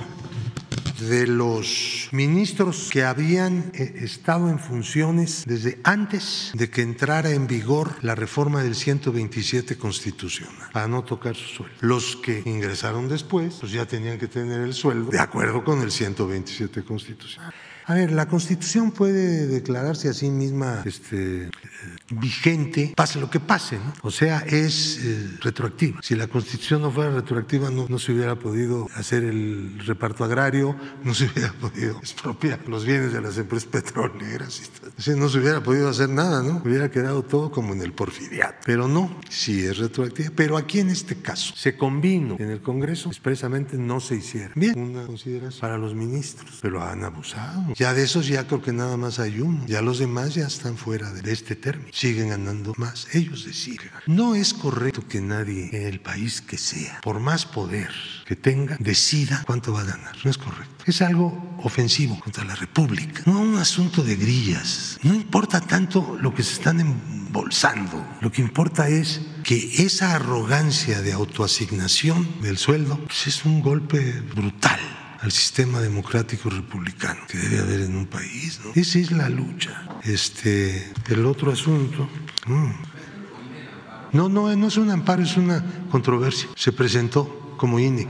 [1.01, 7.47] de los ministros que habían eh, estado en funciones desde antes de que entrara en
[7.47, 11.77] vigor la reforma del 127 constitucional, para no tocar su sueldo.
[11.81, 15.91] Los que ingresaron después, pues ya tenían que tener el sueldo de acuerdo con el
[15.91, 17.53] 127 constitucional.
[17.89, 21.51] A ver, la Constitución puede declararse a sí misma este,
[22.11, 23.93] vigente, pase lo que pase, ¿no?
[24.03, 26.01] O sea, es eh, retroactiva.
[26.03, 31.15] Si la Constitución no fuera retroactiva, no, se hubiera podido hacer el reparto agrario, no
[31.15, 34.61] se hubiera podido expropiar los bienes de las empresas petroleras,
[35.07, 36.63] y no se hubiera podido hacer nada, ¿no?
[36.65, 38.57] Hubiera quedado todo como en el porfiriato.
[38.65, 40.31] Pero no, sí es retroactiva.
[40.35, 44.51] Pero aquí en este caso se convino en el Congreso, expresamente no se hiciera.
[44.57, 47.76] Bien, una consideración para los ministros, pero han abusado.
[47.77, 50.79] Ya de esos ya creo que nada más hay uno, ya los demás ya están
[50.79, 53.07] fuera de este término siguen ganando más.
[53.13, 53.91] Ellos deciden.
[54.07, 57.91] No es correcto que nadie en el país que sea, por más poder
[58.25, 60.17] que tenga, decida cuánto va a ganar.
[60.25, 60.85] No es correcto.
[60.87, 63.21] Es algo ofensivo contra la República.
[63.27, 64.99] No un asunto de grillas.
[65.03, 68.03] No importa tanto lo que se están embolsando.
[68.23, 74.23] Lo que importa es que esa arrogancia de autoasignación del sueldo pues es un golpe
[74.35, 74.81] brutal
[75.21, 78.61] al sistema democrático republicano que debe haber en un país.
[78.65, 78.73] ¿no?
[78.75, 80.01] Esa es la lucha.
[80.05, 82.09] Este, el otro asunto.
[82.47, 82.71] Mm.
[84.13, 86.49] No, no, no es un amparo, es una controversia.
[86.55, 88.09] Se presentó como INE.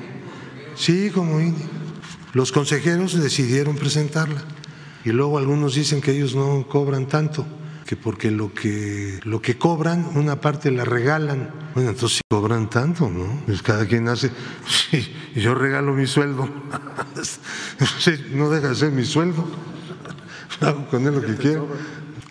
[0.76, 1.56] Sí, como INE.
[2.32, 4.42] Los consejeros decidieron presentarla.
[5.04, 7.46] Y luego algunos dicen que ellos no cobran tanto.
[7.86, 11.50] Que porque lo que, lo que cobran, una parte la regalan.
[11.74, 13.42] Bueno, entonces cobran tanto, ¿no?
[13.46, 14.30] Pues cada quien hace,
[14.90, 16.48] sí, yo regalo mi sueldo,
[18.32, 19.46] no deja de ser mi sueldo,
[20.60, 21.68] hago con él lo que quiero.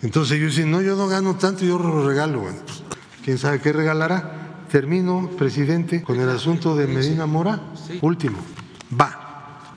[0.02, 2.40] Entonces yo decía, no, yo no gano tanto, yo lo regalo.
[2.40, 2.82] Bueno, pues,
[3.24, 4.66] ¿quién sabe qué regalará?
[4.70, 7.60] Termino, presidente, con el asunto de Medina Mora.
[8.02, 8.38] Último.
[9.00, 9.72] Va.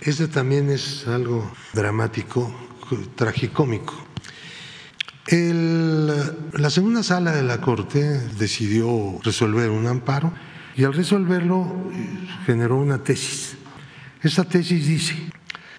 [0.00, 2.54] Este también es algo dramático,
[3.16, 4.05] tragicómico.
[5.28, 6.06] El,
[6.52, 10.32] la segunda sala de la Corte decidió resolver un amparo
[10.76, 11.66] y al resolverlo
[12.44, 13.56] generó una tesis.
[14.22, 15.14] Esa tesis dice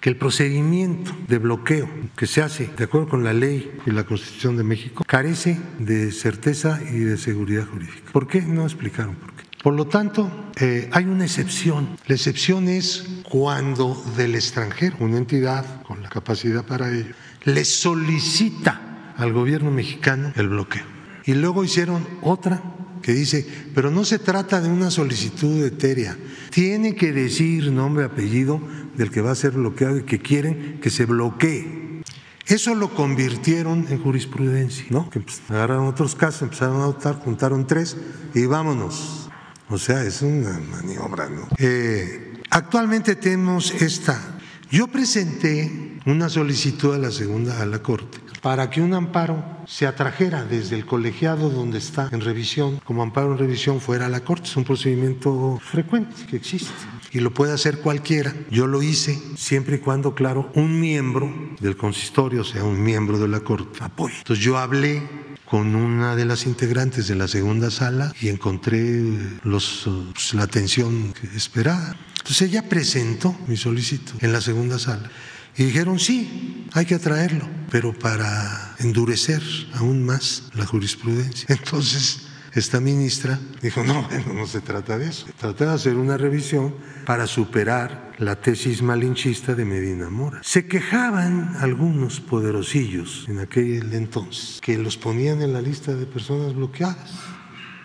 [0.00, 4.04] que el procedimiento de bloqueo que se hace de acuerdo con la ley y la
[4.04, 8.12] Constitución de México carece de certeza y de seguridad jurídica.
[8.12, 8.42] ¿Por qué?
[8.42, 9.44] No explicaron por qué.
[9.62, 10.30] Por lo tanto,
[10.60, 11.96] eh, hay una excepción.
[12.06, 17.14] La excepción es cuando del extranjero, una entidad con la capacidad para ello,
[17.44, 18.87] le solicita
[19.18, 20.84] al gobierno mexicano el bloqueo.
[21.26, 22.62] Y luego hicieron otra
[23.02, 26.16] que dice, pero no se trata de una solicitud etérea,
[26.50, 28.60] tiene que decir nombre, apellido
[28.96, 32.02] del que va a ser bloqueado y que quieren que se bloquee.
[32.46, 35.10] Eso lo convirtieron en jurisprudencia, ¿no?
[35.10, 37.96] Que agarraron otros casos, empezaron a adoptar, juntaron tres
[38.34, 39.28] y vámonos.
[39.68, 41.46] O sea, es una maniobra, ¿no?
[41.58, 44.38] Eh, actualmente tenemos esta.
[44.70, 49.86] Yo presenté una solicitud a la segunda, a la Corte, para que un amparo se
[49.86, 54.20] atrajera desde el colegiado donde está en revisión, como amparo en revisión fuera a la
[54.20, 54.46] Corte.
[54.48, 56.72] Es un procedimiento frecuente que existe
[57.12, 58.34] y lo puede hacer cualquiera.
[58.50, 63.18] Yo lo hice siempre y cuando, claro, un miembro del consistorio, o sea, un miembro
[63.18, 64.16] de la Corte, apoye.
[64.18, 65.02] Entonces yo hablé
[65.44, 69.02] con una de las integrantes de la segunda sala y encontré
[69.44, 71.96] los, pues, la atención que esperaba.
[72.18, 75.10] Entonces ella presentó mi solicitud en la segunda sala.
[75.58, 79.42] Y dijeron, sí, hay que atraerlo, pero para endurecer
[79.74, 81.46] aún más la jurisprudencia.
[81.52, 85.26] Entonces, esta ministra dijo, no, bueno, no se trata de eso.
[85.26, 90.40] Se trata de hacer una revisión para superar la tesis malinchista de Medina Mora.
[90.44, 96.54] Se quejaban algunos poderosillos en aquel entonces, que los ponían en la lista de personas
[96.54, 97.10] bloqueadas,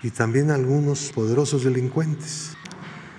[0.03, 2.51] y también algunos poderosos delincuentes.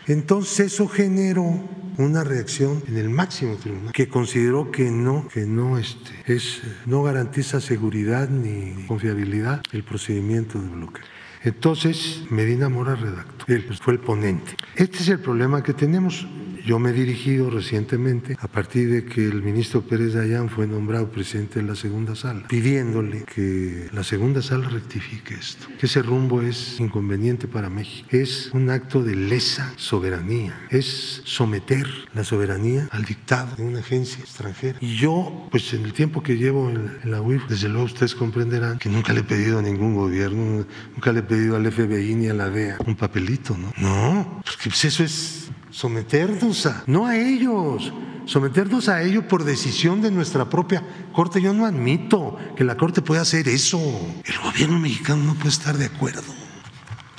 [0.07, 5.79] Entonces eso generó una reacción en el máximo tribunal que consideró que no, que no,
[5.79, 11.05] este, es, no garantiza seguridad ni confiabilidad el procedimiento de bloqueo.
[11.43, 14.57] Entonces, Medina Mora redactó, él fue el ponente.
[14.77, 16.27] Este es el problema que tenemos.
[16.65, 21.11] Yo me he dirigido recientemente, a partir de que el ministro Pérez Dayán fue nombrado
[21.11, 26.41] presidente de la segunda sala, pidiéndole que la segunda sala rectifique esto, que ese rumbo
[26.41, 28.09] es inconveniente para México.
[28.13, 34.21] Es un acto de lesa soberanía, es someter la soberanía al dictado de una agencia
[34.21, 34.79] extranjera.
[34.81, 38.79] Y yo, pues en el tiempo que llevo en, la UIF, desde luego ustedes comprenderán
[38.79, 40.65] que nunca le he pedido a ningún gobierno,
[40.95, 43.71] nunca le he pedido al FBI ni a la DEA un papelito, ¿no?
[43.77, 47.93] No, porque pues eso es someternos a, no a ellos,
[48.27, 51.43] someternos a ellos por decisión de nuestra propia Corte.
[51.43, 53.79] Yo no admito que la Corte pueda hacer eso.
[54.25, 56.23] El gobierno mexicano no puede estar de acuerdo.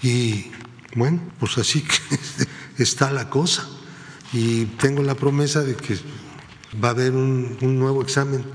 [0.01, 0.51] Y
[0.95, 2.17] bueno, pues así que
[2.83, 3.67] está la cosa.
[4.31, 5.97] Y tengo la promesa de que
[6.81, 8.45] va a haber un, nuevo examen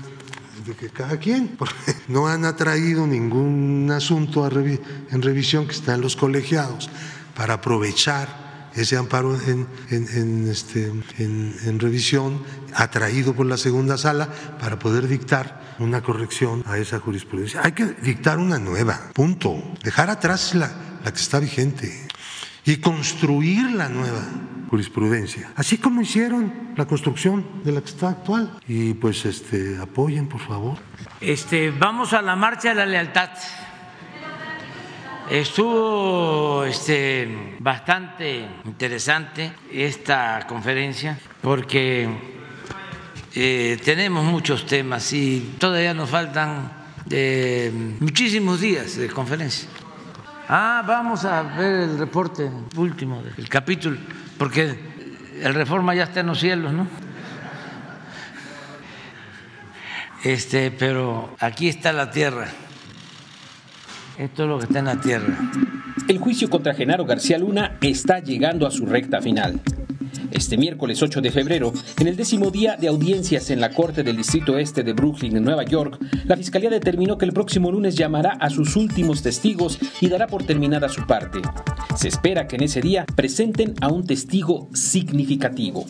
[0.65, 1.75] de que cada quien, porque
[2.07, 6.89] no han atraído ningún asunto en revisión que está en los colegiados
[7.35, 8.40] para aprovechar
[8.75, 12.43] ese amparo en, este, en, revisión,
[12.73, 14.29] atraído por la segunda sala,
[14.59, 17.61] para poder dictar una corrección a esa jurisprudencia.
[17.63, 19.61] Hay que dictar una nueva, punto.
[19.83, 20.71] Dejar atrás la,
[21.03, 22.07] la que está vigente
[22.65, 24.21] y construir la nueva
[24.69, 28.57] jurisprudencia, así como hicieron la construcción de la que está actual.
[28.67, 30.77] Y pues este apoyen, por favor.
[31.19, 33.31] Este, vamos a la marcha de la lealtad.
[35.29, 42.09] Estuvo este, bastante interesante esta conferencia porque
[43.33, 46.71] eh, tenemos muchos temas y todavía nos faltan
[47.09, 49.69] eh, muchísimos días de conferencia.
[50.49, 53.97] Ah, vamos a ver el reporte último del capítulo,
[54.37, 54.77] porque
[55.41, 56.87] el reforma ya está en los cielos, ¿no?
[60.23, 62.47] Este, pero aquí está la tierra.
[64.17, 65.37] Esto es lo que está en la tierra.
[66.07, 69.61] El juicio contra Genaro García Luna está llegando a su recta final.
[70.31, 74.17] Este miércoles 8 de febrero, en el décimo día de audiencias en la Corte del
[74.17, 78.49] Distrito Este de Brooklyn, Nueva York, la Fiscalía determinó que el próximo lunes llamará a
[78.49, 81.39] sus últimos testigos y dará por terminada su parte.
[81.95, 85.85] Se espera que en ese día presenten a un testigo significativo.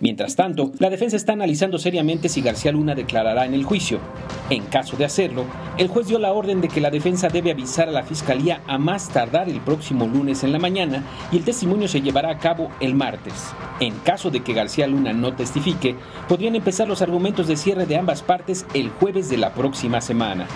[0.00, 4.00] Mientras tanto, la defensa está analizando seriamente si García Luna declarará en el juicio.
[4.48, 5.44] En caso de hacerlo,
[5.76, 8.78] el juez dio la orden de que la defensa debe avisar a la fiscalía a
[8.78, 12.70] más tardar el próximo lunes en la mañana y el testimonio se llevará a cabo
[12.80, 13.52] el martes.
[13.78, 15.94] En caso de que García Luna no testifique,
[16.28, 20.46] podrían empezar los argumentos de cierre de ambas partes el jueves de la próxima semana.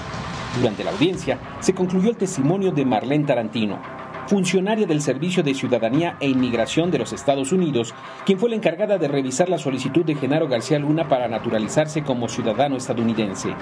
[0.56, 3.78] Durante la audiencia se concluyó el testimonio de Marlene Tarantino,
[4.26, 7.94] funcionaria del Servicio de Ciudadanía e Inmigración de los Estados Unidos,
[8.24, 12.28] quien fue la encargada de revisar la solicitud de Genaro García Luna para naturalizarse como
[12.28, 13.54] ciudadano estadounidense.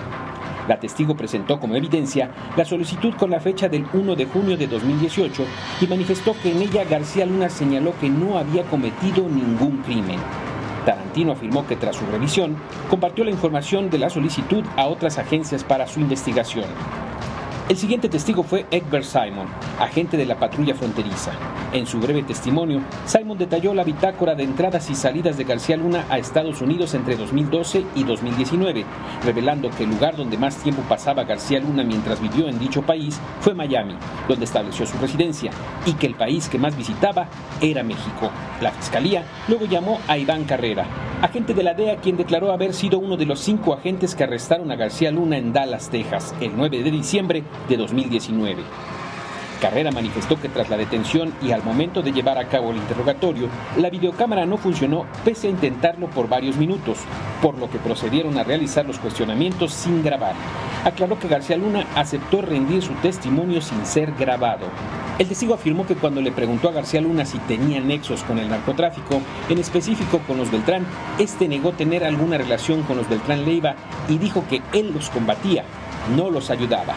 [0.69, 4.69] La testigo presentó como evidencia la solicitud con la fecha del 1 de junio de
[4.69, 5.45] 2018
[5.81, 10.21] y manifestó que en ella García Luna señaló que no había cometido ningún crimen.
[10.85, 12.57] Tarantino afirmó que tras su revisión
[12.89, 16.67] compartió la información de la solicitud a otras agencias para su investigación.
[17.69, 19.47] El siguiente testigo fue Egbert Simon,
[19.79, 21.31] agente de la patrulla fronteriza.
[21.73, 26.05] En su breve testimonio, Simon detalló la bitácora de entradas y salidas de García Luna
[26.11, 28.85] a Estados Unidos entre 2012 y 2019,
[29.25, 33.19] revelando que el lugar donde más tiempo pasaba García Luna mientras vivió en dicho país
[33.41, 33.95] fue Miami,
[34.29, 35.53] donde estableció su residencia,
[35.87, 37.29] y que el país que más visitaba
[37.61, 38.31] era México.
[38.61, 40.85] La fiscalía luego llamó a Iván Carrera,
[41.23, 44.71] agente de la DEA quien declaró haber sido uno de los cinco agentes que arrestaron
[44.73, 48.63] a García Luna en Dallas, Texas, el 9 de diciembre de 2019.
[49.63, 53.49] Carrera manifestó que tras la detención y al momento de llevar a cabo el interrogatorio,
[53.77, 56.99] la videocámara no funcionó pese a intentarlo por varios minutos,
[57.41, 60.35] por lo que procedieron a realizar los cuestionamientos sin grabar.
[60.85, 64.67] Aclaró que García Luna aceptó rendir su testimonio sin ser grabado.
[65.21, 68.49] El testigo afirmó que cuando le preguntó a García Luna si tenía nexos con el
[68.49, 70.85] narcotráfico, en específico con los Beltrán,
[71.21, 73.77] este negó tener alguna relación con los Beltrán Leiva
[74.09, 75.63] y dijo que él los combatía,
[76.17, 76.97] no los ayudaba.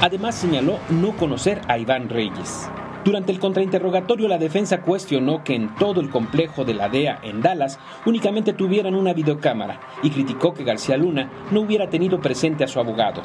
[0.00, 2.70] Además señaló no conocer a Iván Reyes.
[3.04, 7.40] Durante el contrainterrogatorio, la defensa cuestionó que en todo el complejo de la DEA en
[7.42, 12.68] Dallas únicamente tuvieran una videocámara y criticó que García Luna no hubiera tenido presente a
[12.68, 13.22] su abogado.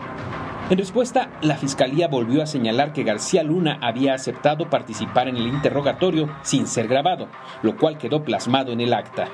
[0.69, 5.45] En respuesta, la fiscalía volvió a señalar que García Luna había aceptado participar en el
[5.45, 7.27] interrogatorio sin ser grabado,
[7.61, 9.27] lo cual quedó plasmado en el acta.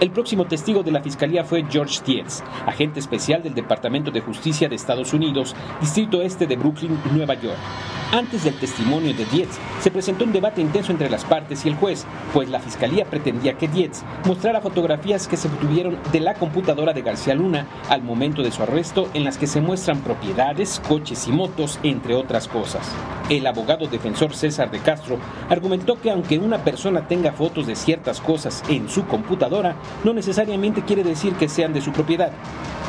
[0.00, 4.68] El próximo testigo de la fiscalía fue George Dietz, agente especial del Departamento de Justicia
[4.68, 7.58] de Estados Unidos, Distrito Este de Brooklyn, Nueva York.
[8.12, 11.74] Antes del testimonio de Dietz, se presentó un debate intenso entre las partes y el
[11.74, 16.92] juez, pues la fiscalía pretendía que Dietz mostrara fotografías que se obtuvieron de la computadora
[16.92, 21.26] de García Luna al momento de su arresto, en las que se muestran propiedades, coches
[21.26, 22.88] y motos, entre otras cosas.
[23.30, 28.20] El abogado defensor César de Castro argumentó que aunque una persona tenga fotos de ciertas
[28.20, 29.73] cosas en su computadora,
[30.04, 32.30] no necesariamente quiere decir que sean de su propiedad.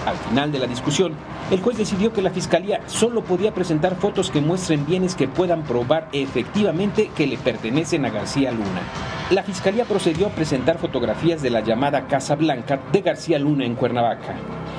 [0.05, 1.13] Al final de la discusión,
[1.49, 5.63] el juez decidió que la fiscalía solo podía presentar fotos que muestren bienes que puedan
[5.63, 8.81] probar efectivamente que le pertenecen a García Luna.
[9.31, 13.73] La fiscalía procedió a presentar fotografías de la llamada Casa Blanca de García Luna en
[13.73, 14.35] Cuernavaca.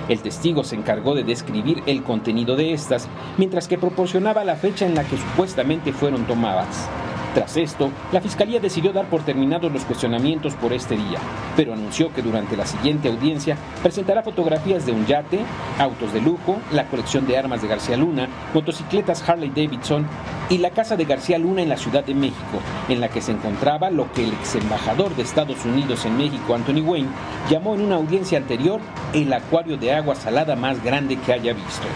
[0.09, 3.09] El testigo se encargó de describir el contenido de estas,
[3.39, 6.89] mientras que proporcionaba la fecha en la que supuestamente fueron tomadas.
[7.37, 11.19] Tras esto, la Fiscalía decidió dar por terminados los cuestionamientos por este día,
[11.55, 15.41] pero que durante la siguiente audiencia presentará fotografías de un yate,
[15.79, 20.07] autos de lujo, la colección de armas de García Luna, motocicletas Harley Davidson
[20.51, 22.61] y la casa de García Luna en la Ciudad de México,
[22.91, 26.55] en la que se encontraba lo que el ex embajador de Estados Unidos en México,
[26.55, 27.09] Anthony Wayne,
[27.49, 28.81] llamó en una audiencia anterior
[29.15, 31.87] el acuario de agua salada más grande que haya visto.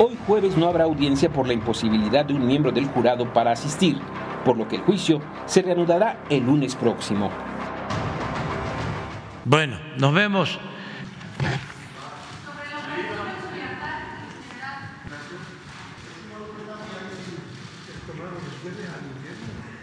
[0.00, 3.98] Hoy jueves no habrá audiencia por la imposibilidad de un miembro del jurado para asistir,
[4.44, 7.30] por lo que el juicio se reanudará el lunes próximo.
[9.44, 10.58] Bueno, nos vemos.